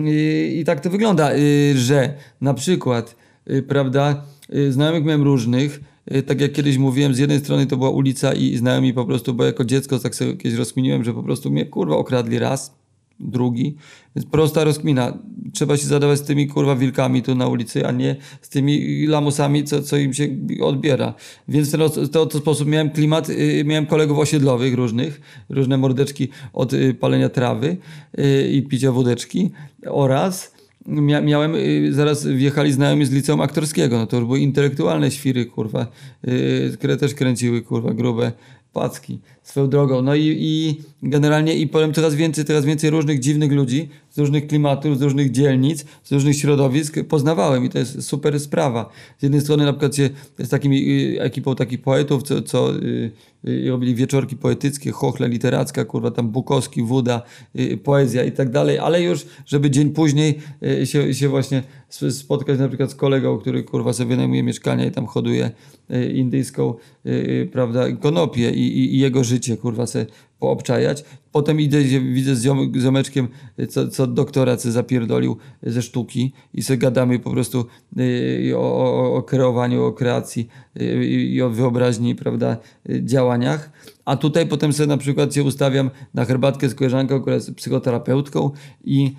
y, 0.07 0.52
I 0.61 0.64
tak 0.64 0.81
to 0.81 0.90
wygląda, 0.90 1.31
że 1.75 2.14
na 2.40 2.54
przykład, 2.54 3.16
prawda, 3.69 4.25
znajomych 4.69 5.04
miałem 5.04 5.23
różnych, 5.23 5.81
tak 6.26 6.40
jak 6.40 6.52
kiedyś 6.52 6.78
mówiłem, 6.78 7.14
z 7.14 7.19
jednej 7.19 7.38
strony 7.38 7.66
to 7.66 7.76
była 7.76 7.90
ulica 7.90 8.33
i 8.33 8.57
znajomi 8.57 8.95
po 8.95 9.04
prostu, 9.04 9.35
bo 9.35 9.45
jako 9.45 9.64
dziecko 9.64 9.99
tak 9.99 10.14
sobie 10.14 10.37
kiedyś 10.37 10.59
rozkminiłem, 10.59 11.04
że 11.04 11.14
po 11.14 11.23
prostu 11.23 11.50
mnie 11.50 11.66
kurwa 11.66 11.97
okradli 11.97 12.38
raz, 12.38 12.75
drugi. 13.21 13.76
Więc 14.16 14.26
prosta 14.26 14.64
rozkmina. 14.64 15.19
Trzeba 15.52 15.76
się 15.76 15.87
zadawać 15.87 16.19
z 16.19 16.23
tymi 16.23 16.47
kurwa 16.47 16.76
wilkami 16.76 17.23
tu 17.23 17.35
na 17.35 17.47
ulicy, 17.47 17.87
a 17.87 17.90
nie 17.92 18.16
z 18.42 18.49
tymi 18.49 19.07
lamusami, 19.07 19.64
co, 19.64 19.83
co 19.83 19.97
im 19.97 20.14
się 20.14 20.28
odbiera. 20.61 21.14
Więc 21.49 21.69
w 21.69 21.73
ten 21.73 22.09
to, 22.09 22.26
to 22.26 22.38
sposób 22.38 22.69
miałem 22.69 22.90
klimat, 22.90 23.31
y, 23.31 23.64
miałem 23.66 23.87
kolegów 23.87 24.19
osiedlowych 24.19 24.75
różnych, 24.75 25.21
różne 25.49 25.78
mordeczki 25.78 26.28
od 26.52 26.73
y, 26.73 26.95
palenia 26.95 27.28
trawy 27.28 27.76
y, 28.19 28.49
i 28.52 28.62
picia 28.62 28.92
wódeczki 28.92 29.50
oraz 29.87 30.52
Mia 30.87 31.21
miałem, 31.21 31.54
zaraz 31.90 32.26
wjechali 32.26 32.73
znajomi 32.73 33.07
z 33.07 33.11
liceum 33.11 33.40
aktorskiego, 33.40 33.99
no 33.99 34.07
to 34.07 34.16
już 34.16 34.26
były 34.26 34.40
intelektualne 34.40 35.11
świry, 35.11 35.47
kurwa, 35.47 35.87
które 36.75 36.97
też 36.97 37.14
kręciły, 37.14 37.62
kurwa, 37.62 37.95
grube 37.95 38.33
płacki 38.72 39.20
swoją 39.42 39.68
drogą. 39.68 40.02
No 40.02 40.14
i, 40.14 40.36
i 40.40 40.82
generalnie 41.02 41.54
i 41.54 41.68
powiem 41.68 41.94
coraz 41.94 42.14
więcej, 42.14 42.44
coraz 42.44 42.64
więcej 42.64 42.90
różnych 42.90 43.20
dziwnych 43.20 43.52
ludzi 43.52 43.88
z 44.12 44.19
różnych 44.19 44.47
klimatów, 44.47 44.99
z 44.99 45.02
różnych 45.02 45.31
dzielnic, 45.31 45.85
z 46.04 46.12
różnych 46.12 46.37
środowisk 46.37 46.95
poznawałem 47.09 47.64
i 47.64 47.69
to 47.69 47.78
jest 47.78 48.02
super 48.02 48.40
sprawa. 48.40 48.90
Z 49.19 49.23
jednej 49.23 49.40
strony 49.40 49.64
na 49.64 49.73
przykład 49.73 49.97
się 49.97 50.11
z 50.38 50.49
takimi 50.49 51.02
y, 51.16 51.23
ekipą 51.23 51.54
takich 51.54 51.83
poetów, 51.83 52.23
co, 52.23 52.42
co 52.42 52.76
y, 52.76 53.11
y, 53.49 53.71
robili 53.71 53.95
wieczorki 53.95 54.37
poetyckie, 54.37 54.90
chochle 54.90 55.28
literacka, 55.28 55.85
kurwa 55.85 56.11
tam 56.11 56.28
Bukowski, 56.28 56.83
Wuda, 56.83 57.23
poezja 57.85 58.25
i 58.25 58.33
tak 58.33 58.50
dalej, 58.50 58.78
ale 58.78 59.02
już, 59.02 59.26
żeby 59.47 59.71
dzień 59.71 59.90
później 59.90 60.38
y, 60.62 60.87
się, 60.87 61.14
się 61.14 61.28
właśnie 61.28 61.62
spotkać 62.11 62.59
na 62.59 62.69
przykład 62.69 62.90
z 62.90 62.95
kolegą, 62.95 63.38
który 63.38 63.62
kurwa 63.62 63.92
sobie 63.92 64.09
wynajmuje 64.09 64.42
mieszkania 64.42 64.87
i 64.87 64.90
tam 64.90 65.07
hoduje 65.07 65.50
indyjską, 66.14 66.75
prawda, 67.52 67.92
konopię 67.92 68.50
i, 68.50 68.78
i, 68.78 68.95
i 68.95 68.99
jego 68.99 69.25
życie, 69.25 69.57
kurwa, 69.57 69.87
se 69.87 70.07
poobczajać. 70.42 71.04
Potem 71.32 71.61
idę, 71.61 71.82
widzę 71.84 72.37
z 72.37 72.42
ziom, 72.42 72.72
ziomeczkiem, 72.80 73.28
co, 73.68 73.88
co 73.88 74.06
doktorat 74.06 74.62
se 74.62 74.72
zapierdolił 74.72 75.37
ze 75.62 75.82
sztuki 75.82 76.32
i 76.54 76.62
se 76.62 76.76
gadamy 76.76 77.18
po 77.18 77.30
prostu 77.30 77.66
y, 77.99 78.52
o, 78.56 78.61
o, 78.61 79.14
o 79.14 79.22
kreowaniu, 79.22 79.84
o 79.84 79.92
kreacji 79.92 80.49
y, 80.80 81.06
i 81.06 81.42
o 81.42 81.50
wyobraźni, 81.50 82.14
prawda, 82.14 82.56
y, 82.90 83.02
działaniach. 83.04 83.70
A 84.04 84.16
tutaj 84.16 84.46
potem 84.46 84.72
sobie 84.72 84.87
na 84.87 84.96
przykład 84.96 85.34
się 85.34 85.42
ustawiam 85.44 85.90
na 86.14 86.25
herbatkę 86.25 86.68
z 86.68 86.75
koleżanką, 86.75 87.20
która 87.20 87.34
jest 87.34 87.54
psychoterapeutką 87.54 88.50
i 88.84 89.14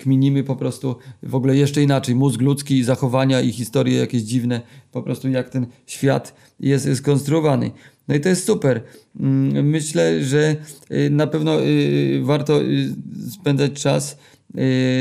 kminimy 0.00 0.44
po 0.44 0.56
prostu 0.56 0.96
w 1.22 1.34
ogóle 1.34 1.56
jeszcze 1.56 1.82
inaczej. 1.82 2.14
Mózg 2.14 2.40
ludzki, 2.40 2.84
zachowania 2.84 3.40
i 3.40 3.52
historie 3.52 3.98
jakieś 3.98 4.22
dziwne, 4.22 4.60
po 4.92 5.02
prostu 5.02 5.28
jak 5.28 5.50
ten 5.50 5.66
świat 5.86 6.34
jest 6.60 6.96
skonstruowany. 6.96 7.70
No 8.08 8.14
i 8.14 8.20
to 8.20 8.28
jest 8.28 8.46
super. 8.46 8.82
Mm, 9.20 9.68
Myślę, 9.68 10.24
że 10.24 10.56
y, 10.90 11.10
na 11.10 11.26
pewno 11.26 11.62
y, 11.62 12.20
warto 12.24 12.62
y, 12.62 12.94
spędzać 13.30 13.72
czas 13.72 14.18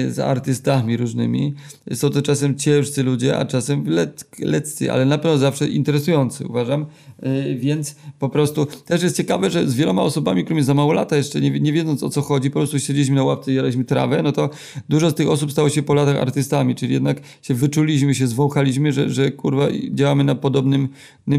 z 0.09 0.19
artystami 0.19 0.97
różnymi. 0.97 1.53
Są 1.93 2.09
to 2.09 2.21
czasem 2.21 2.55
ciężcy 2.55 3.03
ludzie, 3.03 3.37
a 3.37 3.45
czasem 3.45 3.89
lec, 3.89 4.25
leccy, 4.39 4.91
ale 4.91 5.05
na 5.05 5.17
pewno 5.17 5.37
zawsze 5.37 5.67
interesujący, 5.67 6.47
uważam. 6.47 6.85
Y, 7.23 7.57
Więc 7.59 7.95
po 8.19 8.29
prostu 8.29 8.65
też 8.65 9.03
jest 9.03 9.17
ciekawe, 9.17 9.49
że 9.49 9.67
z 9.67 9.75
wieloma 9.75 10.01
osobami, 10.01 10.43
którymi 10.43 10.63
za 10.63 10.73
mało 10.73 10.93
lata 10.93 11.17
jeszcze 11.17 11.41
nie, 11.41 11.59
nie 11.59 11.73
wiedząc 11.73 12.03
o 12.03 12.09
co 12.09 12.21
chodzi, 12.21 12.51
po 12.51 12.59
prostu 12.59 12.79
siedzieliśmy 12.79 13.15
na 13.15 13.23
ławce 13.23 13.51
i 13.51 13.55
jaraliśmy 13.55 13.85
trawę, 13.85 14.23
no 14.23 14.31
to 14.31 14.49
dużo 14.89 15.09
z 15.09 15.15
tych 15.15 15.29
osób 15.29 15.51
stało 15.51 15.69
się 15.69 15.83
po 15.83 15.93
latach 15.93 16.15
artystami, 16.15 16.75
czyli 16.75 16.93
jednak 16.93 17.21
się 17.41 17.53
wyczuliśmy, 17.53 18.15
się 18.15 18.27
zwąchaliśmy, 18.27 18.91
że, 18.91 19.09
że 19.09 19.31
kurwa 19.31 19.67
działamy 19.91 20.23
na 20.23 20.35
podobnym 20.35 20.87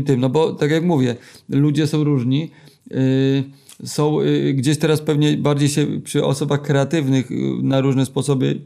tym. 0.06 0.20
No 0.20 0.28
bo 0.28 0.52
tak 0.52 0.70
jak 0.70 0.84
mówię, 0.84 1.16
ludzie 1.48 1.86
są 1.86 2.04
różni. 2.04 2.50
Yy, 2.90 3.44
są 3.85 4.20
yy, 4.20 4.54
gdzieś 4.54 4.78
teraz 4.78 5.00
pewnie 5.00 5.37
bardziej 5.37 5.68
się 5.68 6.00
przy 6.00 6.25
osobach 6.25 6.62
kreatywnych 6.62 7.30
yy, 7.30 7.38
na 7.62 7.80
różne 7.80 8.06
sposoby 8.06 8.61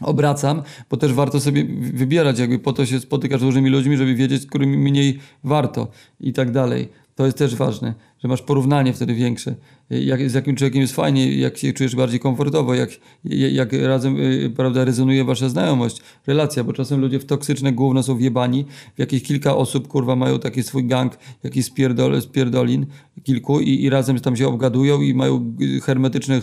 obracam, 0.00 0.62
bo 0.90 0.96
też 0.96 1.12
warto 1.12 1.40
sobie 1.40 1.64
wy- 1.64 1.92
wybierać, 1.92 2.38
jakby 2.38 2.58
po 2.58 2.72
to 2.72 2.86
się 2.86 3.00
spotykasz 3.00 3.40
z 3.40 3.44
różnymi 3.44 3.70
ludźmi, 3.70 3.96
żeby 3.96 4.14
wiedzieć, 4.14 4.42
z 4.42 4.46
którymi 4.46 4.78
mniej 4.78 5.18
warto 5.44 5.88
i 6.20 6.32
tak 6.32 6.50
dalej. 6.50 6.88
To 7.14 7.26
jest 7.26 7.38
też 7.38 7.56
ważne, 7.56 7.94
że 8.18 8.28
masz 8.28 8.42
porównanie 8.42 8.92
wtedy 8.92 9.14
większe. 9.14 9.54
Jak, 9.90 10.30
z 10.30 10.34
jakim 10.34 10.56
człowiekiem 10.56 10.80
jest 10.80 10.94
fajnie, 10.94 11.36
jak 11.36 11.58
się 11.58 11.72
czujesz 11.72 11.96
bardziej 11.96 12.20
komfortowo, 12.20 12.74
jak, 12.74 12.90
jak 13.24 13.72
razem 13.72 14.16
y, 14.20 14.52
prawda, 14.56 14.84
rezonuje 14.84 15.24
wasza 15.24 15.48
znajomość, 15.48 16.02
relacja, 16.26 16.64
bo 16.64 16.72
czasem 16.72 17.00
ludzie 17.00 17.18
w 17.18 17.24
toksyczne 17.24 17.72
gówno 17.72 18.02
są 18.02 18.16
wjebani, 18.16 18.64
w 18.96 18.98
jakieś 18.98 19.22
kilka 19.22 19.56
osób, 19.56 19.88
kurwa, 19.88 20.16
mają 20.16 20.38
taki 20.38 20.62
swój 20.62 20.84
gang, 20.84 21.18
jakiś 21.44 21.64
spierdol, 21.66 22.22
spierdolin, 22.22 22.86
kilku 23.24 23.60
i, 23.60 23.82
i 23.82 23.90
razem 23.90 24.20
tam 24.20 24.36
się 24.36 24.48
obgadują 24.48 25.00
i 25.00 25.14
mają 25.14 25.54
y, 25.60 25.80
hermetyczne, 25.80 26.40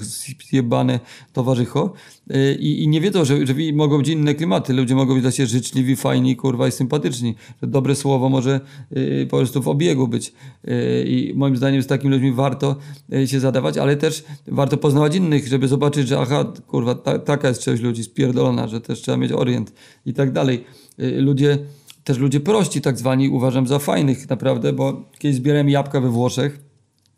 zjebane 0.50 1.00
towarzycho 1.34 1.94
y, 2.32 2.58
i, 2.60 2.84
i 2.84 2.88
nie 2.88 3.02
wiedzą, 3.02 3.26
że, 3.26 3.48
że 3.48 3.54
mogą 3.74 3.98
być 3.98 4.08
inne 4.08 4.36
klimaty. 4.36 4.74
Ludzie 4.74 4.96
mogą 4.96 5.14
być 5.14 5.22
dla 5.22 5.32
siebie 5.32 5.48
życzliwi, 5.48 5.96
fajni, 5.96 6.36
kurwa 6.36 6.68
i 6.68 6.72
sympatyczni. 6.72 7.36
Że 7.62 7.68
dobre 7.68 7.96
słowo 7.96 8.30
może 8.30 8.62
y, 8.98 9.28
po 9.30 9.38
prostu 9.38 9.62
w 9.62 9.68
obiegu 9.68 10.08
być. 10.08 10.34
Y, 10.68 11.06
I 11.08 11.34
moim 11.36 11.58
zdaniem 11.58 11.65
z 11.84 11.88
takimi 11.88 12.14
ludźmi 12.14 12.32
warto 12.32 12.76
y, 13.14 13.28
się 13.28 13.40
zadawać, 13.40 13.78
ale 13.78 13.98
też 13.98 14.24
warto 14.48 14.78
poznawać 14.78 15.16
innych, 15.16 15.48
żeby 15.48 15.68
zobaczyć, 15.68 16.08
że 16.08 16.20
aha, 16.20 16.54
kurwa, 16.68 16.96
ta, 16.96 17.20
taka 17.20 17.48
jest 17.48 17.62
część 17.62 17.84
ludzi 17.84 18.04
spierdolona, 18.04 18.68
że 18.68 18.82
też 18.82 19.02
trzeba 19.02 19.18
mieć 19.18 19.32
orient 19.32 19.74
i 20.06 20.14
tak 20.14 20.32
dalej. 20.32 20.64
Y, 21.00 21.22
Ludzie, 21.22 21.58
też 22.04 22.18
ludzie 22.18 22.40
prości 22.40 22.82
tak 22.82 22.98
zwani 22.98 23.30
uważam 23.30 23.68
za 23.68 23.80
fajnych 23.80 24.30
naprawdę, 24.30 24.74
bo 24.74 25.10
kiedyś 25.20 25.38
zbierałem 25.38 25.70
jabłka 25.70 26.02
we 26.02 26.10
Włoszech 26.10 26.60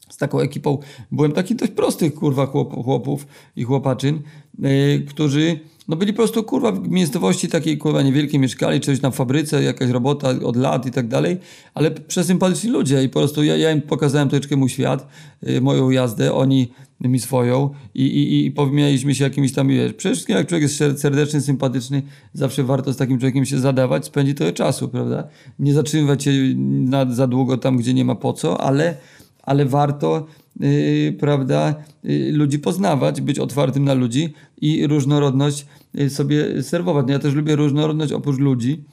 z 0.10 0.18
taką 0.18 0.40
ekipą 0.40 0.78
byłem 1.12 1.32
taki 1.32 1.56
dość 1.56 1.72
prostych 1.72 2.14
kurwa 2.14 2.46
chłop, 2.46 2.84
chłopów 2.84 3.28
i 3.56 3.64
chłopaczyn, 3.64 4.22
yy, 4.60 5.06
którzy 5.10 5.60
no 5.88 5.96
byli 5.96 6.14
po 6.14 6.18
prostu 6.18 6.44
kurwa 6.44 6.72
w 6.72 6.90
miejscowości 6.90 7.48
takiej 7.48 7.78
kurwa 7.78 8.02
niewielkiej 8.02 8.40
mieszkali, 8.40 8.82
coś 8.82 9.02
na 9.02 9.12
fabryce, 9.12 9.64
jakaś 9.64 9.90
robota 9.90 10.30
od 10.30 10.56
lat 10.56 10.86
i 10.86 10.92
tak 10.92 11.08
dalej, 11.08 11.38
ale 11.74 11.92
przesympatyczni 11.92 12.70
ludzie 12.70 13.04
i 13.04 13.10
po 13.10 13.20
prostu 13.20 13.44
ja, 13.44 13.58
ja 13.58 13.72
im 13.72 13.82
pokazałem 13.82 14.30
troszeczkę 14.30 14.56
mój 14.56 14.70
świat, 14.70 15.08
yy, 15.42 15.62
moją 15.62 15.90
jazdę, 15.90 16.34
oni 16.34 16.72
mi 17.02 17.20
swoją 17.20 17.70
i, 17.96 18.06
i, 18.06 18.46
i 18.46 18.52
powymienialiśmy 18.52 19.16
się 19.16 19.24
jakimiś 19.24 19.54
tam, 19.54 19.68
wiesz, 19.68 19.94
przede 19.94 20.16
wszystkim 20.16 20.38
jak 20.38 20.48
człowiek 20.48 20.64
jest 20.64 20.76
ser- 20.76 20.98
serdeczny, 20.98 21.42
sympatyczny, 21.42 22.02
zawsze 22.34 22.64
warto 22.64 22.94
z 22.94 22.98
takim 22.98 23.20
człowiekiem 23.20 23.46
się 23.46 23.60
zadawać, 23.60 24.06
spędzić 24.06 24.38
trochę 24.38 24.54
czasu, 24.54 24.90
prawda? 24.90 25.28
Nie 25.60 25.74
zatrzymywać 25.74 26.24
się 26.24 26.32
na, 26.58 27.12
za 27.14 27.28
długo 27.28 27.58
tam, 27.58 27.78
gdzie 27.78 27.94
nie 27.94 28.06
ma 28.06 28.16
po 28.16 28.34
co, 28.34 28.62
ale 28.62 28.98
ale 29.48 29.66
warto, 29.66 30.26
yy, 30.60 31.16
prawda, 31.20 31.76
yy, 32.04 32.32
ludzi 32.32 32.60
poznawać, 32.60 33.22
być 33.22 33.40
otwartym 33.40 33.84
na 33.84 33.94
ludzi 33.94 34.34
i 34.62 34.88
różnorodność 34.88 35.66
yy, 35.94 36.10
sobie 36.10 36.64
serwować. 36.64 37.06
No 37.08 37.14
ja 37.14 37.20
też 37.20 37.34
lubię 37.34 37.56
różnorodność 37.56 38.12
oprócz 38.12 38.40
ludzi, 38.40 38.84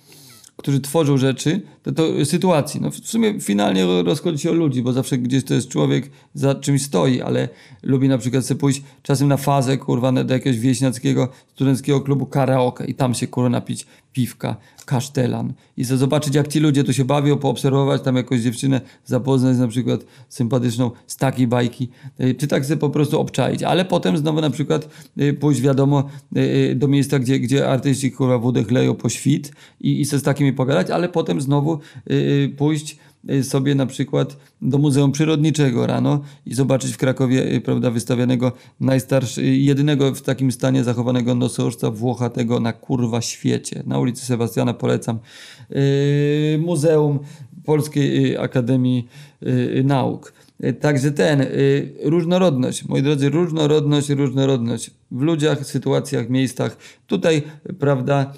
którzy 0.56 0.80
tworzą 0.80 1.16
rzeczy, 1.16 1.60
to, 1.84 1.92
to 1.92 2.24
sytuacji. 2.24 2.80
No 2.80 2.90
w 2.90 2.96
sumie 2.96 3.40
finalnie 3.40 3.86
rozchodzi 4.02 4.38
się 4.38 4.50
o 4.50 4.54
ludzi, 4.54 4.82
bo 4.82 4.92
zawsze 4.92 5.18
gdzieś 5.18 5.44
to 5.44 5.54
jest 5.54 5.68
człowiek 5.68 6.10
za 6.34 6.54
czymś 6.54 6.82
stoi, 6.82 7.20
ale 7.20 7.48
lubi 7.82 8.08
na 8.08 8.18
przykład 8.18 8.46
sobie 8.46 8.60
pójść 8.60 8.82
czasem 9.02 9.28
na 9.28 9.36
fazę, 9.36 9.76
kurwa, 9.76 10.12
do 10.12 10.34
jakiegoś 10.34 10.58
wieśniackiego, 10.58 11.28
studenckiego 11.54 12.00
klubu 12.00 12.26
karaoke 12.26 12.84
i 12.84 12.94
tam 12.94 13.14
się, 13.14 13.26
kurwa, 13.26 13.50
napić 13.50 13.86
piwka, 14.12 14.56
kasztelan 14.84 15.52
i 15.76 15.84
zobaczyć, 15.84 16.34
jak 16.34 16.48
ci 16.48 16.60
ludzie 16.60 16.84
tu 16.84 16.92
się 16.92 17.04
bawią, 17.04 17.38
poobserwować 17.38 18.02
tam 18.02 18.16
jakąś 18.16 18.40
dziewczynę, 18.40 18.80
zapoznać 19.04 19.58
na 19.58 19.68
przykład 19.68 20.00
sympatyczną 20.28 20.90
z 21.06 21.16
takiej 21.16 21.46
bajki, 21.46 21.88
y, 22.20 22.34
czy 22.34 22.46
tak 22.46 22.66
sobie 22.66 22.76
po 22.76 22.90
prostu 22.90 23.20
obczaić, 23.20 23.62
ale 23.62 23.84
potem 23.84 24.18
znowu 24.18 24.40
na 24.40 24.50
przykład 24.50 24.88
y, 25.20 25.32
pójść, 25.32 25.60
wiadomo, 25.60 26.04
y, 26.36 26.74
do 26.76 26.88
miejsca, 26.88 27.18
gdzie, 27.18 27.40
gdzie 27.40 27.68
artyści, 27.68 28.12
kurwa, 28.12 28.38
wódę 28.38 28.64
chleją 28.64 28.94
po 28.94 29.08
świt 29.08 29.52
i, 29.80 30.00
i 30.00 30.04
sobie 30.04 30.20
z 30.20 30.22
takimi 30.22 30.52
pogadać, 30.52 30.90
ale 30.90 31.08
potem 31.08 31.40
znowu 31.40 31.73
y, 32.10 32.14
y, 32.14 32.54
pójść 32.56 32.98
y, 33.30 33.44
sobie 33.44 33.74
na 33.74 33.86
przykład 33.86 34.36
do 34.62 34.78
Muzeum 34.78 35.12
Przyrodniczego 35.12 35.86
rano 35.86 36.20
i 36.46 36.54
zobaczyć 36.54 36.92
w 36.92 36.96
Krakowie 36.96 37.60
prawda, 37.60 37.90
wystawianego 37.90 38.52
najstarszy, 38.80 39.40
y, 39.40 39.44
jedynego 39.44 40.14
w 40.14 40.22
takim 40.22 40.52
stanie 40.52 40.84
zachowanego 40.84 41.34
nosorożca 41.34 41.90
włochatego 41.90 42.60
na 42.60 42.72
kurwa 42.72 43.20
świecie. 43.20 43.82
Na 43.86 43.98
ulicy 43.98 44.26
Sebastiana 44.26 44.74
polecam. 44.74 45.18
Muzeum 46.58 47.18
Polskiej 47.64 48.36
Akademii 48.36 49.08
Nauk. 49.84 50.32
Także 50.80 51.12
ten, 51.12 51.46
różnorodność, 52.02 52.84
moi 52.84 53.02
drodzy, 53.02 53.30
różnorodność, 53.30 54.08
różnorodność 54.08 54.90
w 55.10 55.20
ludziach, 55.20 55.66
sytuacjach, 55.66 56.28
miejscach. 56.28 56.76
Tutaj, 57.06 57.42
prawda, 57.78 58.32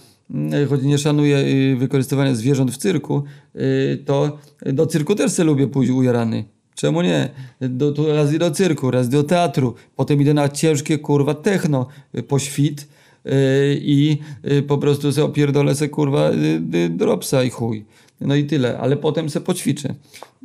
choć 0.69 0.83
nie 0.83 0.99
szanuję 0.99 1.39
y, 1.39 1.77
wykorzystywania 1.77 2.35
zwierząt 2.35 2.71
w 2.71 2.77
cyrku, 2.77 3.23
y, 3.57 4.03
to 4.05 4.39
do 4.67 4.87
cyrku 4.87 5.15
też 5.15 5.33
se 5.33 5.45
lubię 5.45 5.67
pójść 5.67 5.91
ujarany. 5.91 6.45
Czemu 6.75 7.03
nie? 7.03 7.29
Do, 7.61 7.93
tu 7.93 8.07
raz 8.13 8.39
do 8.39 8.51
cyrku, 8.51 8.91
raz 8.91 9.09
do 9.09 9.23
teatru, 9.23 9.75
potem 9.97 10.21
idę 10.21 10.35
na 10.35 10.49
ciężkie 10.49 10.99
kurwa 10.99 11.35
techno 11.35 11.87
y, 12.15 12.23
po 12.23 12.39
świt 12.39 12.89
i 13.75 14.19
po 14.67 14.79
prostu 14.79 15.13
se 15.13 15.25
opierdolę 15.25 15.75
se 15.75 15.89
kurwa 15.89 16.31
dropsa 16.91 17.45
i 17.45 17.51
chuj. 17.51 17.85
No 18.21 18.35
i 18.35 18.45
tyle, 18.45 18.79
ale 18.79 18.97
potem 18.97 19.31
se 19.31 19.41
poćwiczę. 19.41 19.95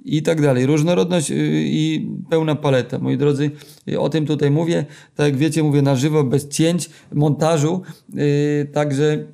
I 0.05 0.23
tak 0.23 0.41
dalej. 0.41 0.65
Różnorodność 0.65 1.31
i 1.35 2.09
pełna 2.29 2.55
paleta. 2.55 2.99
Moi 2.99 3.17
drodzy, 3.17 3.51
o 3.97 4.09
tym 4.09 4.25
tutaj 4.25 4.51
mówię. 4.51 4.85
Tak 5.15 5.25
jak 5.25 5.37
wiecie, 5.37 5.63
mówię 5.63 5.81
na 5.81 5.95
żywo, 5.95 6.23
bez 6.23 6.47
cięć, 6.47 6.89
montażu. 7.13 7.81
Także 8.73 9.25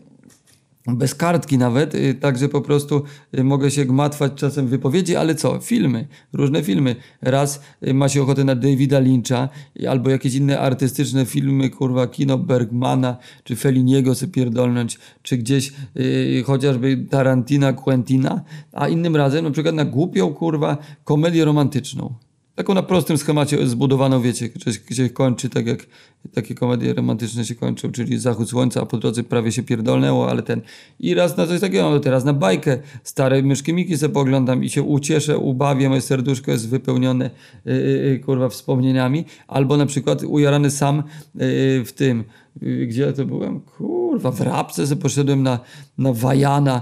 bez 0.87 1.15
kartki 1.15 1.57
nawet, 1.57 1.95
y, 1.95 2.13
także 2.13 2.49
po 2.49 2.61
prostu 2.61 3.03
y, 3.37 3.43
mogę 3.43 3.71
się 3.71 3.85
gmatwać 3.85 4.33
czasem 4.33 4.67
wypowiedzi, 4.67 5.15
ale 5.15 5.35
co? 5.35 5.59
Filmy, 5.59 6.07
różne 6.33 6.63
filmy. 6.63 6.95
Raz 7.21 7.61
y, 7.87 7.93
ma 7.93 8.09
się 8.09 8.21
ochotę 8.23 8.43
na 8.43 8.55
Davida 8.55 8.99
Lyncha 8.99 9.49
albo 9.89 10.09
jakieś 10.09 10.35
inne 10.35 10.59
artystyczne 10.59 11.25
filmy, 11.25 11.69
kurwa, 11.69 12.07
kino 12.07 12.37
Bergmana, 12.37 13.17
czy 13.43 13.55
Feliniego 13.55 14.15
sobie 14.15 14.31
pierdolnąć, 14.31 14.99
czy 15.21 15.37
gdzieś 15.37 15.73
y, 15.97 16.43
chociażby 16.45 17.05
Tarantina, 17.09 17.73
Quentina, 17.73 18.41
a 18.73 18.87
innym 18.87 19.15
razem 19.15 19.45
na 19.45 19.51
przykład 19.51 19.75
na 19.75 19.85
głupią, 19.85 20.33
kurwa, 20.33 20.77
komedię 21.03 21.45
romantyczną. 21.45 22.26
Taką 22.57 22.73
na 22.73 22.83
prostym 22.83 23.17
schemacie 23.17 23.67
zbudowaną, 23.67 24.21
wiecie, 24.21 24.49
gdzie, 24.49 24.71
gdzie 24.87 25.09
kończy 25.09 25.49
tak 25.49 25.67
jak 25.67 25.85
takie 26.33 26.55
komedie 26.55 26.93
romantyczne 26.93 27.45
się 27.45 27.55
kończą, 27.55 27.91
czyli 27.91 28.19
zachód 28.19 28.49
słońca, 28.49 28.81
a 28.81 28.85
po 28.85 28.97
drodze 28.97 29.23
prawie 29.23 29.51
się 29.51 29.63
pierdolnęło, 29.63 30.29
ale 30.29 30.43
ten 30.43 30.61
i 30.99 31.13
raz 31.13 31.37
na 31.37 31.47
coś 31.47 31.61
takiego, 31.61 31.99
teraz 31.99 32.25
na 32.25 32.33
bajkę, 32.33 32.77
stare 33.03 33.41
myszki 33.43 33.73
Miki 33.73 33.97
sobie 33.97 34.13
poglądam 34.13 34.63
i 34.63 34.69
się 34.69 34.83
ucieszę, 34.83 35.37
ubawię, 35.37 35.89
moje 35.89 36.01
serduszko 36.01 36.51
jest 36.51 36.69
wypełnione 36.69 37.29
yy, 37.65 38.21
kurwa 38.25 38.49
wspomnieniami, 38.49 39.25
albo 39.47 39.77
na 39.77 39.85
przykład 39.85 40.23
ujarany 40.23 40.71
sam 40.71 41.03
yy, 41.35 41.85
w 41.85 41.91
tym, 41.95 42.23
gdzie 42.61 43.01
ja 43.01 43.13
to 43.13 43.25
byłem? 43.25 43.59
Kurwa, 43.59 44.31
w 44.31 44.41
Rabce 44.41 44.87
sobie 44.87 45.01
poszedłem 45.01 45.43
na, 45.43 45.59
na 45.97 46.13
Wajana, 46.13 46.81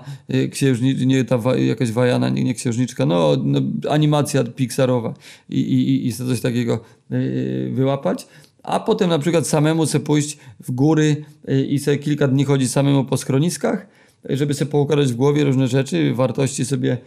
księżniczka, 0.51 1.05
nie 1.05 1.25
ta 1.25 1.39
jakaś 1.55 1.91
Wajana, 1.91 2.29
nie, 2.29 2.43
nie 2.43 2.53
księżniczka, 2.53 3.05
no, 3.05 3.37
no 3.43 3.61
animacja 3.89 4.43
Pixarowa 4.43 5.13
i, 5.49 5.59
i, 5.59 6.07
i 6.07 6.13
coś 6.13 6.41
takiego 6.41 6.79
yy, 7.09 7.71
wyłapać. 7.73 8.27
A 8.63 8.79
potem 8.79 9.09
na 9.09 9.19
przykład 9.19 9.47
samemu 9.47 9.85
sobie 9.85 10.05
pójść 10.05 10.37
w 10.59 10.71
góry 10.71 11.25
i 11.67 11.79
sobie 11.79 11.97
kilka 11.97 12.27
dni 12.27 12.45
chodzić 12.45 12.71
samemu 12.71 13.05
po 13.05 13.17
schroniskach, 13.17 13.87
żeby 14.29 14.53
sobie 14.53 14.71
poukładać 14.71 15.13
w 15.13 15.15
głowie 15.15 15.43
różne 15.43 15.67
rzeczy, 15.67 16.13
wartości 16.13 16.65
sobie, 16.65 16.97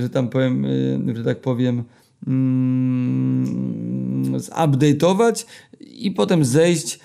że 0.00 0.10
tam 0.10 0.28
powiem, 0.28 0.66
że 1.14 1.24
tak 1.24 1.40
powiem, 1.40 1.84
mm, 2.26 3.46
zupdate'ować 4.40 5.46
i 5.80 6.10
potem 6.10 6.44
zejść 6.44 6.94
y, 6.94 6.98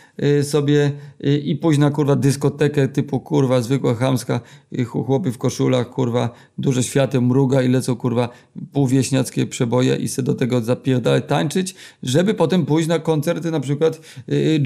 sobie 0.43 0.91
y, 1.25 1.37
i 1.37 1.55
pójść 1.55 1.79
na 1.79 1.91
kurwa 1.91 2.15
dyskotekę 2.15 2.87
typu 2.87 3.19
kurwa 3.19 3.61
zwykła 3.61 3.95
chamska 3.95 4.39
y, 4.79 4.85
chłopy 4.85 5.31
w 5.31 5.37
koszulach 5.37 5.89
kurwa 5.89 6.29
duże 6.57 6.83
świateł 6.83 7.21
mruga 7.21 7.61
i 7.61 7.69
lecą 7.69 7.95
kurwa 7.95 8.29
półwieśniackie 8.71 9.47
przeboje 9.47 9.95
i 9.95 10.07
se 10.07 10.23
do 10.23 10.33
tego 10.33 10.61
zapierdalać 10.61 11.23
tańczyć 11.27 11.75
żeby 12.03 12.33
potem 12.33 12.65
pójść 12.65 12.87
na 12.87 12.99
koncerty 12.99 13.51
na 13.51 13.59
przykład 13.59 14.01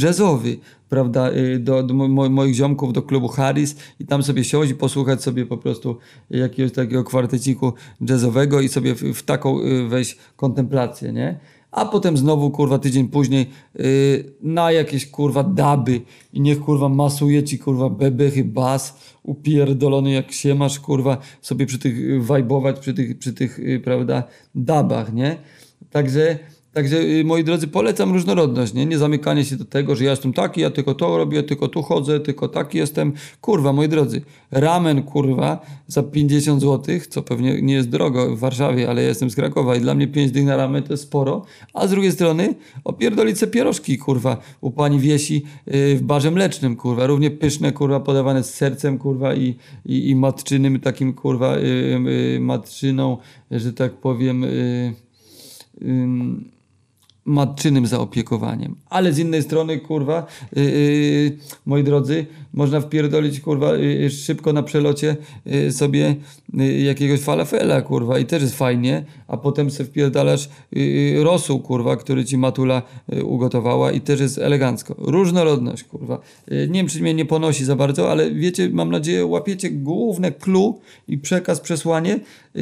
jazzowy 0.02 0.58
prawda 0.90 1.32
do, 1.60 1.84
do 1.84 1.94
mo 1.94 2.30
moich 2.30 2.56
ziomków 2.56 2.94
do 2.94 3.02
klubu 3.02 3.28
Harris 3.28 3.76
i 4.00 4.06
tam 4.06 4.24
sobie 4.24 4.44
siąść 4.44 4.72
i 4.72 4.76
posłuchać 4.76 5.24
sobie 5.24 5.46
po 5.46 5.58
prostu 5.58 5.98
jakiegoś 6.30 6.72
takiego 6.72 7.04
kwarteciku 7.04 7.74
jazzowego 8.10 8.62
i 8.62 8.70
sobie 8.70 8.96
w, 8.96 9.02
w 9.14 9.24
taką 9.24 9.60
wejść 9.90 10.18
kontemplację 10.36 11.14
nie 11.14 11.40
a 11.76 11.86
potem 11.86 12.18
znowu 12.18 12.52
kurwa 12.52 12.80
tydzień 12.80 13.08
później 13.08 13.50
yy, 13.76 14.34
na 14.42 14.72
jakieś 14.72 15.08
kurwa 15.12 15.44
daby 15.44 16.02
i 16.34 16.42
niech 16.42 16.60
kurwa 16.60 16.90
masuje 16.90 17.44
ci 17.44 17.60
kurwa 17.60 17.90
bebechy, 17.90 18.44
bas 18.44 18.98
upierdolony 19.24 20.12
jak 20.12 20.32
się 20.32 20.56
masz 20.56 20.80
kurwa 20.80 21.18
sobie 21.42 21.66
przy 21.66 21.80
tych 21.80 22.26
wajbować 22.26 22.80
przy 22.80 22.94
tych, 22.94 23.20
przy 23.20 23.34
tych 23.34 23.60
yy, 23.60 23.80
prawda 23.80 24.24
dabach, 24.56 25.14
nie? 25.14 25.38
Także 25.90 26.40
Także 26.76 26.98
y, 26.98 27.24
moi 27.24 27.44
drodzy, 27.44 27.68
polecam 27.68 28.14
różnorodność, 28.14 28.74
nie? 28.74 28.86
nie 28.86 28.98
zamykanie 28.98 29.46
się 29.46 29.56
do 29.56 29.66
tego, 29.66 29.96
że 29.96 30.04
ja 30.04 30.12
jestem 30.12 30.34
taki, 30.34 30.62
ja 30.62 30.70
tylko 30.70 30.94
to 30.94 31.18
robię, 31.18 31.44
tylko 31.44 31.68
tu 31.68 31.82
chodzę, 31.82 32.20
tylko 32.20 32.48
taki 32.48 32.78
jestem. 32.78 33.14
Kurwa, 33.42 33.74
moi 33.74 33.90
drodzy, 33.90 34.22
ramen, 34.52 35.04
kurwa, 35.04 35.66
za 35.88 36.04
50 36.04 36.62
zł, 36.62 36.96
co 37.10 37.22
pewnie 37.22 37.62
nie 37.62 37.74
jest 37.74 37.90
drogo 37.90 38.36
w 38.36 38.40
Warszawie, 38.40 38.90
ale 38.90 39.02
ja 39.02 39.08
jestem 39.08 39.30
z 39.30 39.36
Krakowa 39.36 39.76
i 39.76 39.82
dla 39.82 39.96
mnie 39.96 40.08
5 40.08 40.32
dych 40.32 40.46
na 40.46 40.58
ramen 40.58 40.84
to 40.84 40.94
jest 40.94 41.04
sporo. 41.04 41.46
A 41.74 41.88
z 41.88 41.90
drugiej 41.90 42.12
strony 42.12 42.56
opierdolić 42.84 43.38
se 43.38 43.48
pierożki, 43.48 43.98
kurwa, 43.98 44.38
u 44.62 44.72
pani 44.72 45.00
Wiesi 45.00 45.44
yy, 45.68 45.96
w 45.96 46.02
barze 46.02 46.32
mlecznym, 46.32 46.76
kurwa, 46.76 47.08
równie 47.08 47.32
pyszne, 47.32 47.72
kurwa, 47.72 48.00
podawane 48.00 48.44
z 48.44 48.54
sercem, 48.54 48.98
kurwa, 48.98 49.36
i, 49.36 49.56
i, 49.86 50.10
i 50.10 50.16
matczynym 50.16 50.80
takim, 50.80 51.14
kurwa, 51.14 51.58
yy, 51.58 52.00
yy, 52.34 52.40
matczyną, 52.40 53.18
że 53.52 53.74
tak 53.74 53.94
powiem, 53.94 54.42
yy, 54.42 54.94
matczynym 57.26 57.88
zaopiekowaniem. 57.88 58.76
Ale 58.90 59.14
z 59.14 59.20
innej 59.20 59.44
strony, 59.44 59.80
kurwa, 59.80 60.28
yy, 60.56 60.64
yy, 60.64 61.38
moi 61.66 61.84
drodzy, 61.84 62.26
można 62.54 62.82
wpierdolić, 62.82 63.40
kurwa, 63.40 63.76
yy, 63.76 64.10
szybko 64.10 64.54
na 64.54 64.64
przelocie 64.64 65.18
y, 65.48 65.72
sobie 65.72 66.16
y, 66.60 66.80
jakiegoś 66.80 67.20
falafela, 67.20 67.82
kurwa, 67.82 68.20
i 68.20 68.26
też 68.26 68.42
jest 68.42 68.58
fajnie, 68.58 69.06
a 69.28 69.38
potem 69.38 69.72
sobie 69.72 69.90
wpierdalasz 69.90 70.50
rosół, 71.24 71.60
kurwa, 71.60 71.96
który 71.96 72.26
ci 72.26 72.38
matula 72.38 72.82
ugotowała 73.24 73.92
i 73.92 74.02
też 74.02 74.20
jest 74.20 74.38
elegancko. 74.38 74.96
Różnorodność, 74.98 75.84
kurwa. 75.84 76.20
nie 76.52 76.68
wiem, 76.68 76.88
czy 76.88 77.02
mnie 77.02 77.14
nie 77.14 77.26
ponosi 77.26 77.66
za 77.66 77.76
bardzo, 77.76 78.12
ale 78.12 78.32
wiecie, 78.32 78.70
mam 78.70 78.92
nadzieję, 78.92 79.26
łapiecie 79.26 79.70
główne 79.70 80.32
clue 80.32 80.80
i 81.08 81.18
przekaz, 81.18 81.60
przesłanie, 81.60 82.20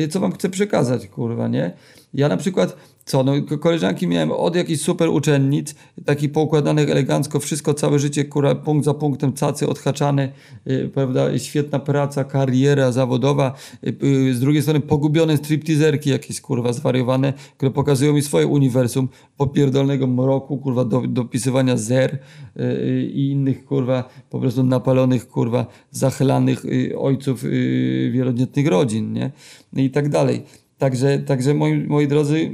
co 0.09 0.19
wam 0.19 0.31
chcę 0.31 0.49
przekazać, 0.49 1.07
kurwa, 1.07 1.47
nie? 1.47 1.71
Ja 2.13 2.29
na 2.29 2.37
przykład 2.37 2.77
co, 3.05 3.23
no 3.23 3.33
koleżanki 3.59 4.07
miałem 4.07 4.31
od 4.31 4.55
jakichś 4.55 4.81
super 4.81 5.09
uczennic, 5.09 5.75
takich 6.05 6.31
poukładanych 6.31 6.89
elegancko, 6.89 7.39
wszystko 7.39 7.73
całe 7.73 7.99
życie, 7.99 8.25
kura, 8.25 8.55
punkt 8.55 8.85
za 8.85 8.93
punktem, 8.93 9.33
cacy 9.33 9.67
odhaczane, 9.67 10.31
yy, 10.65 10.89
prawda, 10.93 11.39
świetna 11.39 11.79
praca, 11.79 12.23
kariera 12.23 12.91
zawodowa, 12.91 13.55
yy, 13.83 14.33
z 14.33 14.39
drugiej 14.39 14.61
strony 14.61 14.79
pogubione 14.79 15.37
stripteaserki 15.37 16.09
jakieś, 16.09 16.41
kurwa, 16.41 16.73
zwariowane, 16.73 17.33
które 17.57 17.71
pokazują 17.71 18.13
mi 18.13 18.21
swoje 18.21 18.47
uniwersum 18.47 19.09
popierdolnego 19.37 20.07
mroku, 20.07 20.57
kurwa, 20.57 20.85
do, 20.85 21.01
dopisywania 21.07 21.77
zer 21.77 22.19
yy, 22.55 23.03
i 23.03 23.31
innych, 23.31 23.65
kurwa, 23.65 24.09
po 24.29 24.39
prostu 24.39 24.63
napalonych, 24.63 25.27
kurwa, 25.27 25.65
zachylanych 25.91 26.65
y, 26.65 26.97
ojców 26.97 27.43
y, 27.43 28.09
wielodzietnych 28.13 28.67
rodzin, 28.67 29.13
nie? 29.13 29.31
I 29.73 29.89
tak 29.89 30.09
dalej. 30.09 30.43
Także, 30.77 31.19
także 31.19 31.53
moi, 31.53 31.85
moi 31.87 32.07
drodzy, 32.07 32.51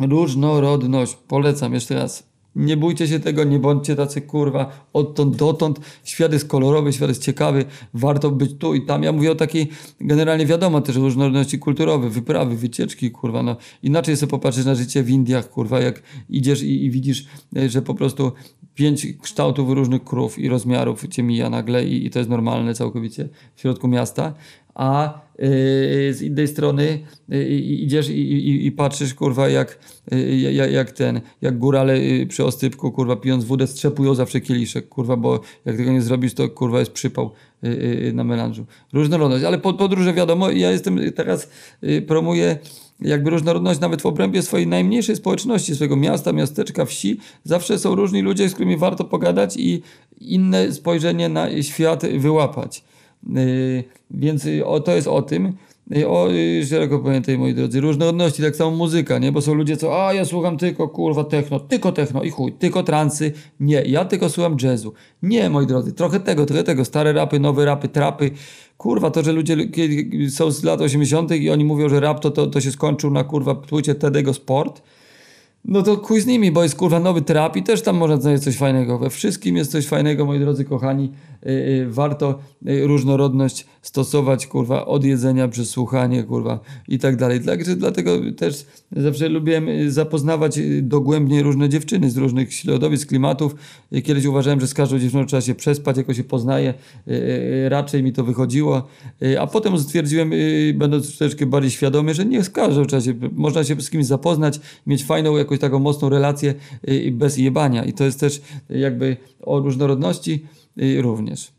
Różnorodność. 0.00 1.14
Polecam 1.28 1.74
jeszcze 1.74 1.94
raz. 1.94 2.30
Nie 2.56 2.76
bójcie 2.76 3.08
się 3.08 3.20
tego, 3.20 3.44
nie 3.44 3.58
bądźcie 3.58 3.96
tacy 3.96 4.20
kurwa 4.20 4.86
odtąd 4.92 5.36
dotąd. 5.36 5.80
Świat 6.04 6.32
jest 6.32 6.48
kolorowy, 6.48 6.92
świat 6.92 7.08
jest 7.08 7.22
ciekawy, 7.22 7.64
warto 7.94 8.30
być 8.30 8.54
tu 8.58 8.74
i 8.74 8.86
tam. 8.86 9.02
Ja 9.02 9.12
mówię 9.12 9.32
o 9.32 9.34
takiej 9.34 9.68
generalnie 10.00 10.46
wiadomo 10.46 10.80
też 10.80 10.96
różnorodności 10.96 11.58
kulturowej, 11.58 12.10
wyprawy, 12.10 12.56
wycieczki, 12.56 13.10
kurwa. 13.10 13.42
No, 13.42 13.56
inaczej 13.82 14.16
sobie 14.16 14.30
popatrzeć 14.30 14.66
na 14.66 14.74
życie 14.74 15.02
w 15.02 15.10
Indiach, 15.10 15.50
kurwa, 15.50 15.80
jak 15.80 16.02
idziesz 16.28 16.62
i, 16.62 16.84
i 16.84 16.90
widzisz, 16.90 17.26
e, 17.56 17.68
że 17.68 17.82
po 17.82 17.94
prostu 17.94 18.32
pięć 18.74 19.06
kształtów 19.22 19.70
różnych 19.70 20.04
krów 20.04 20.38
i 20.38 20.48
rozmiarów 20.48 21.08
cię 21.08 21.22
mija 21.22 21.50
nagle 21.50 21.84
i, 21.84 22.06
i 22.06 22.10
to 22.10 22.18
jest 22.18 22.30
normalne 22.30 22.74
całkowicie 22.74 23.28
w 23.54 23.60
środku 23.60 23.88
miasta 23.88 24.34
a 24.74 25.20
y, 25.34 26.14
z 26.14 26.22
innej 26.22 26.48
strony 26.48 26.98
y, 27.32 27.48
idziesz 27.58 28.08
i, 28.08 28.32
i, 28.32 28.66
i, 28.66 28.72
patrzysz, 28.72 29.14
kurwa, 29.14 29.48
jak, 29.48 29.78
y, 30.12 30.36
jak, 30.36 30.72
jak 30.72 30.90
ten, 30.90 31.20
jak 31.42 31.58
górale 31.58 31.98
przy 32.28 32.44
ostypku, 32.44 32.92
kurwa, 32.92 33.16
pijąc 33.16 33.44
wódę, 33.44 33.66
strzepują 33.66 34.14
zawsze 34.14 34.40
kieliszek, 34.40 34.88
kurwa, 34.88 35.16
bo 35.16 35.40
jak 35.64 35.76
tego 35.76 35.92
nie 35.92 36.02
zrobisz, 36.02 36.34
to 36.34 36.48
kurwa 36.48 36.78
jest 36.78 36.92
przypał 36.92 37.30
na 38.12 38.24
melanżu. 38.24 38.66
Różnorodność, 38.92 39.44
ale 39.44 39.58
podróże 39.58 40.12
wiadomo, 40.12 40.50
ja 40.50 40.70
jestem 40.70 41.12
teraz, 41.12 41.50
promuję 42.06 42.58
jakby 43.00 43.30
różnorodność 43.30 43.80
nawet 43.80 44.02
w 44.02 44.06
obrębie 44.06 44.42
swojej 44.42 44.66
najmniejszej 44.66 45.16
społeczności, 45.16 45.74
swojego 45.74 45.96
miasta, 45.96 46.32
miasteczka, 46.32 46.84
wsi. 46.84 47.18
Zawsze 47.44 47.78
są 47.78 47.94
różni 47.94 48.22
ludzie, 48.22 48.48
z 48.48 48.54
którymi 48.54 48.76
warto 48.76 49.04
pogadać 49.04 49.56
i 49.56 49.82
inne 50.20 50.72
spojrzenie 50.72 51.28
na 51.28 51.62
świat 51.62 52.06
wyłapać. 52.06 52.84
Y, 53.36 53.84
więc 54.10 54.46
y, 54.46 54.66
o, 54.66 54.80
to 54.80 54.92
jest 54.92 55.08
o 55.08 55.22
tym. 55.22 55.52
Y, 55.96 56.08
o 56.08 56.28
szeroko 56.68 56.98
pojętej, 56.98 57.38
moi 57.38 57.54
drodzy, 57.54 57.80
różnorodności, 57.80 58.42
tak 58.42 58.56
samo 58.56 58.70
muzyka, 58.70 59.18
nie? 59.18 59.32
Bo 59.32 59.40
są 59.40 59.54
ludzie, 59.54 59.76
co, 59.76 60.06
a 60.06 60.12
ja 60.14 60.24
słucham 60.24 60.56
tylko, 60.56 60.88
kurwa, 60.88 61.24
techno, 61.24 61.60
tylko 61.60 61.92
techno 61.92 62.22
i 62.22 62.30
chuj, 62.30 62.52
tylko 62.52 62.82
transy. 62.82 63.32
Nie, 63.60 63.82
ja 63.82 64.04
tylko 64.04 64.28
słucham 64.28 64.56
jazzu. 64.62 64.92
Nie, 65.22 65.50
moi 65.50 65.66
drodzy, 65.66 65.92
trochę 65.92 66.20
tego, 66.20 66.46
trochę 66.46 66.64
tego, 66.64 66.84
stare 66.84 67.12
rapy, 67.12 67.40
nowe 67.40 67.64
rapy, 67.64 67.88
trapy. 67.88 68.30
Kurwa, 68.76 69.10
to, 69.10 69.22
że 69.22 69.32
ludzie 69.32 69.56
są 70.30 70.50
z 70.50 70.64
lat 70.64 70.80
80. 70.80 71.32
i 71.32 71.50
oni 71.50 71.64
mówią, 71.64 71.88
że 71.88 72.00
rap 72.00 72.20
to, 72.20 72.30
to, 72.30 72.46
to 72.46 72.60
się 72.60 72.72
skończył 72.72 73.10
na, 73.10 73.24
kurwa, 73.24 73.54
płycie 73.54 73.94
Tedego 73.94 74.34
Sport 74.34 74.82
no 75.64 75.82
to 75.82 75.96
kuj 75.96 76.20
z 76.20 76.26
nimi, 76.26 76.52
bo 76.52 76.62
jest 76.62 76.74
kurwa 76.74 77.00
nowy 77.00 77.22
trap 77.22 77.56
i 77.56 77.62
też 77.62 77.82
tam 77.82 77.96
można 77.96 78.16
znaleźć 78.16 78.44
coś 78.44 78.56
fajnego. 78.56 78.98
We 78.98 79.10
wszystkim 79.10 79.56
jest 79.56 79.72
coś 79.72 79.86
fajnego, 79.86 80.24
moi 80.24 80.38
drodzy 80.38 80.64
kochani. 80.64 81.12
Yy, 81.42 81.52
yy, 81.52 81.90
warto 81.90 82.38
yy, 82.62 82.86
różnorodność 82.86 83.66
stosować, 83.82 84.46
kurwa, 84.46 84.86
od 84.86 85.04
jedzenia 85.04 85.48
przez 85.48 85.70
słuchanie, 85.70 86.22
kurwa 86.22 86.60
i 86.88 86.98
tak 86.98 87.16
dalej. 87.16 87.40
Także 87.40 87.76
dlatego 87.76 88.18
też 88.36 88.66
zawsze 88.92 89.28
lubiłem 89.28 89.68
y, 89.68 89.92
zapoznawać 89.92 90.58
y, 90.58 90.82
dogłębnie 90.82 91.42
różne 91.42 91.68
dziewczyny 91.68 92.10
z 92.10 92.16
różnych 92.16 92.54
środowisk, 92.54 93.08
klimatów. 93.08 93.54
Y, 93.92 94.02
kiedyś 94.02 94.24
uważałem, 94.24 94.60
że 94.60 94.66
z 94.66 94.74
każdą 94.74 94.98
dziewczyną 94.98 95.26
trzeba 95.26 95.40
się 95.40 95.54
przespać, 95.54 95.96
jako 95.96 96.14
się 96.14 96.24
poznaje. 96.24 96.74
Raczej 97.68 98.02
mi 98.02 98.12
to 98.12 98.24
wychodziło. 98.24 98.88
A 99.40 99.46
potem 99.46 99.78
stwierdziłem, 99.78 100.32
będąc 100.74 101.06
troszeczkę 101.06 101.46
bardziej 101.46 101.70
świadomy, 101.70 102.14
że 102.14 102.24
nie 102.24 102.44
z 102.44 102.50
każdą 102.50 102.84
trzeba 102.84 103.02
się, 103.02 103.14
można 103.32 103.64
się 103.64 103.80
z 103.80 103.90
kimś 103.90 104.06
zapoznać, 104.06 104.60
mieć 104.86 105.04
fajną, 105.04 105.36
jakąś 105.36 105.49
taką 105.58 105.78
mocną 105.78 106.08
relację 106.08 106.54
bez 107.12 107.38
jebania. 107.38 107.84
I 107.84 107.92
to 107.92 108.04
jest 108.04 108.20
też 108.20 108.42
jakby 108.70 109.16
o 109.42 109.60
różnorodności 109.60 110.44
y, 110.82 111.02
również. 111.02 111.52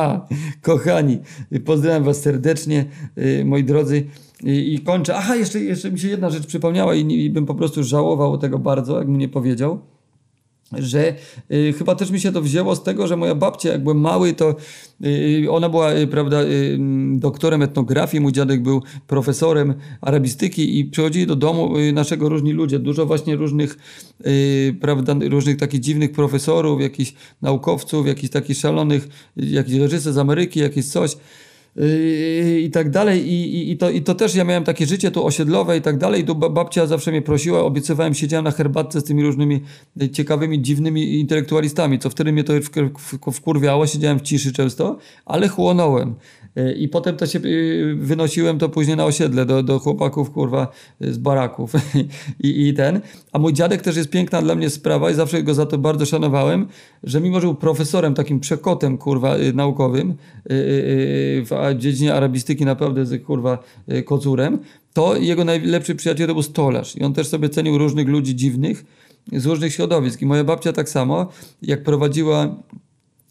Kochani, 0.62 1.18
pozdrawiam 1.64 2.04
was 2.04 2.20
serdecznie, 2.20 2.84
y, 3.18 3.44
moi 3.44 3.64
drodzy. 3.64 4.06
I, 4.44 4.80
kończę. 4.84 5.16
Aha, 5.16 5.36
jeszcze, 5.36 5.60
jeszcze 5.60 5.92
mi 5.92 5.98
się 5.98 6.08
jedna 6.08 6.30
rzecz 6.30 6.46
przypomniała 6.46 6.94
i, 6.94 7.24
i 7.24 7.30
bym 7.30 7.46
po 7.46 7.54
prostu 7.54 7.82
żałował 7.84 8.38
tego 8.38 8.58
bardzo, 8.58 8.98
jakbym 8.98 9.18
nie 9.18 9.28
powiedział 9.28 9.80
że 10.78 11.14
y, 11.52 11.72
chyba 11.78 11.94
też 11.94 12.10
mi 12.10 12.20
się 12.20 12.32
to 12.32 12.42
wzięło 12.42 12.76
z 12.76 12.82
tego, 12.82 13.06
że 13.06 13.16
moja 13.16 13.34
babcia, 13.34 13.72
jak 13.72 13.82
byłem 13.82 14.00
mały, 14.00 14.32
to 14.32 14.56
y, 15.04 15.46
ona 15.50 15.68
była, 15.68 15.92
y, 15.94 16.06
prawda, 16.06 16.42
y, 16.42 16.78
doktorem 17.12 17.62
etnografii, 17.62 18.20
mój 18.20 18.32
dziadek 18.32 18.62
był 18.62 18.82
profesorem 19.06 19.74
arabistyki 20.00 20.78
i 20.78 20.84
przychodzili 20.84 21.26
do 21.26 21.36
domu 21.36 21.78
y, 21.78 21.92
naszego 21.92 22.28
różni 22.28 22.52
ludzie, 22.52 22.78
dużo 22.78 23.06
właśnie 23.06 23.36
różnych, 23.36 23.78
y, 24.26 24.76
prawda, 24.80 25.14
różnych 25.28 25.56
takich 25.56 25.80
dziwnych 25.80 26.12
profesorów, 26.12 26.80
jakichś 26.80 27.14
naukowców, 27.42 28.06
jakichś 28.06 28.32
takich 28.32 28.56
szalonych, 28.56 29.08
jakichś 29.36 29.78
reżyser 29.78 30.12
z 30.12 30.18
Ameryki, 30.18 30.60
jakieś 30.60 30.86
coś 30.86 31.16
i 32.60 32.70
tak 32.72 32.90
dalej. 32.90 33.28
I, 33.32 33.54
i, 33.54 33.70
i, 33.70 33.76
to, 33.76 33.90
I 33.90 34.02
to 34.02 34.14
też 34.14 34.34
ja 34.34 34.44
miałem 34.44 34.64
takie 34.64 34.86
życie 34.86 35.10
tu 35.10 35.26
osiedlowe 35.26 35.76
i 35.76 35.80
tak 35.80 35.98
dalej. 35.98 36.20
I 36.20 36.24
tu 36.24 36.34
ba- 36.34 36.48
babcia 36.48 36.86
zawsze 36.86 37.10
mnie 37.10 37.22
prosiła, 37.22 37.60
obiecywałem, 37.60 38.14
siedziałem 38.14 38.44
na 38.44 38.50
herbatce 38.50 39.00
z 39.00 39.04
tymi 39.04 39.22
różnymi 39.22 39.60
y, 40.02 40.08
ciekawymi, 40.08 40.62
dziwnymi 40.62 41.20
intelektualistami, 41.20 41.98
co 41.98 42.10
wtedy 42.10 42.32
mnie 42.32 42.44
to 42.44 42.52
w- 42.52 42.98
w- 42.98 43.32
wkurwiało, 43.32 43.86
siedziałem 43.86 44.18
w 44.18 44.22
ciszy 44.22 44.52
często, 44.52 44.98
ale 45.26 45.48
chłonąłem. 45.48 46.14
Y, 46.58 46.72
I 46.72 46.88
potem 46.88 47.16
to 47.16 47.26
się 47.26 47.38
y, 47.38 47.94
wynosiłem 47.98 48.58
to 48.58 48.68
później 48.68 48.96
na 48.96 49.04
osiedle 49.04 49.46
do, 49.46 49.62
do 49.62 49.78
chłopaków, 49.78 50.30
kurwa, 50.30 50.68
z 51.00 51.18
baraków 51.18 51.72
I, 52.42 52.68
i 52.68 52.74
ten. 52.74 53.00
A 53.32 53.38
mój 53.38 53.52
dziadek 53.52 53.82
też 53.82 53.96
jest 53.96 54.10
piękna 54.10 54.42
dla 54.42 54.54
mnie 54.54 54.70
sprawa 54.70 55.10
i 55.10 55.14
zawsze 55.14 55.42
go 55.42 55.54
za 55.54 55.66
to 55.66 55.78
bardzo 55.78 56.06
szanowałem, 56.06 56.66
że 57.02 57.20
mimo, 57.20 57.40
że 57.40 57.46
był 57.46 57.54
profesorem, 57.54 58.14
takim 58.14 58.40
przekotem, 58.40 58.98
kurwa, 58.98 59.34
naukowym 59.54 60.14
y, 60.50 61.44
w 61.74 61.78
dziedzinie 61.78 62.14
arabistyki 62.14 62.64
naprawdę 62.64 63.06
z, 63.06 63.24
kurwa, 63.24 63.58
y, 63.92 64.02
kocurem, 64.02 64.58
to 64.92 65.16
jego 65.16 65.44
najlepszy 65.44 65.94
przyjaciel 65.94 66.26
to 66.26 66.34
był 66.34 66.42
stolarz. 66.42 66.96
I 66.96 67.02
on 67.02 67.14
też 67.14 67.28
sobie 67.28 67.48
cenił 67.48 67.78
różnych 67.78 68.08
ludzi 68.08 68.36
dziwnych 68.36 68.84
z 69.32 69.46
różnych 69.46 69.72
środowisk. 69.72 70.22
I 70.22 70.26
moja 70.26 70.44
babcia 70.44 70.72
tak 70.72 70.88
samo, 70.88 71.28
jak 71.62 71.82
prowadziła 71.82 72.56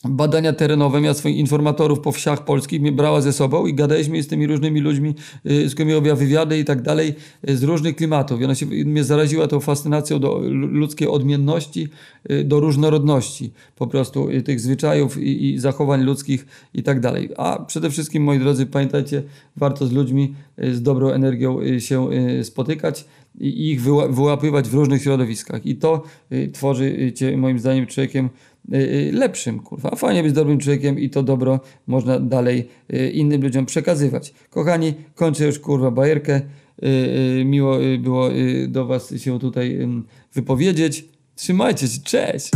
badania 0.03 0.53
terenowe, 0.53 1.01
miała 1.01 1.13
swoich 1.13 1.37
informatorów 1.37 1.99
po 1.99 2.11
wsiach 2.11 2.45
polskich, 2.45 2.81
mnie 2.81 2.91
brała 2.91 3.21
ze 3.21 3.33
sobą 3.33 3.65
i 3.65 3.73
gadaliśmy 3.73 4.23
z 4.23 4.27
tymi 4.27 4.47
różnymi 4.47 4.79
ludźmi, 4.79 5.15
y, 5.45 5.69
z 5.69 5.73
którymi 5.73 5.93
robiła 5.93 6.15
wywiady 6.15 6.59
i 6.59 6.65
tak 6.65 6.81
dalej, 6.81 7.15
y, 7.49 7.57
z 7.57 7.63
różnych 7.63 7.95
klimatów. 7.95 8.41
I 8.41 8.45
ona 8.45 8.55
się 8.55 8.65
mnie 8.65 9.03
zaraziła 9.03 9.47
tą 9.47 9.59
fascynacją 9.59 10.19
do 10.19 10.41
ludzkiej 10.51 11.07
odmienności, 11.07 11.87
y, 12.31 12.43
do 12.43 12.59
różnorodności 12.59 13.51
po 13.75 13.87
prostu 13.87 14.27
tych 14.45 14.59
zwyczajów 14.59 15.17
i, 15.17 15.45
i 15.45 15.59
zachowań 15.59 16.03
ludzkich 16.03 16.45
i 16.73 16.83
tak 16.83 16.99
dalej. 16.99 17.29
A 17.37 17.65
przede 17.67 17.89
wszystkim, 17.89 18.23
moi 18.23 18.39
drodzy, 18.39 18.65
pamiętajcie, 18.65 19.23
warto 19.55 19.87
z 19.87 19.91
ludźmi 19.91 20.33
z 20.57 20.81
dobrą 20.81 21.09
energią 21.09 21.79
się 21.79 22.09
spotykać 22.43 23.05
i 23.39 23.71
ich 23.71 23.81
wyła- 23.81 24.13
wyłapywać 24.13 24.69
w 24.69 24.73
różnych 24.73 25.01
środowiskach. 25.01 25.65
I 25.65 25.75
to 25.75 26.03
tworzy 26.53 27.13
cię, 27.15 27.37
moim 27.37 27.59
zdaniem, 27.59 27.87
człowiekiem 27.87 28.29
lepszym, 29.11 29.59
kurwa. 29.59 29.95
Fajnie 29.95 30.23
być 30.23 30.33
dobrym 30.33 30.59
człowiekiem 30.59 30.99
i 30.99 31.09
to 31.09 31.23
dobro 31.23 31.59
można 31.87 32.19
dalej 32.19 32.69
y, 32.93 33.09
innym 33.09 33.41
ludziom 33.41 33.65
przekazywać. 33.65 34.33
Kochani, 34.49 34.93
kończę 35.15 35.45
już, 35.45 35.59
kurwa, 35.59 35.91
bajerkę. 35.91 36.41
Y, 36.83 36.87
y, 37.41 37.45
Miło 37.45 37.81
y, 37.81 37.97
było 37.97 38.31
y, 38.31 38.67
do 38.67 38.85
was 38.85 39.13
się 39.17 39.39
tutaj 39.39 39.87
wypowiedzieć. 40.33 41.05
Trzymajcie 41.35 41.87
się, 41.87 41.99
cześć! 42.03 42.51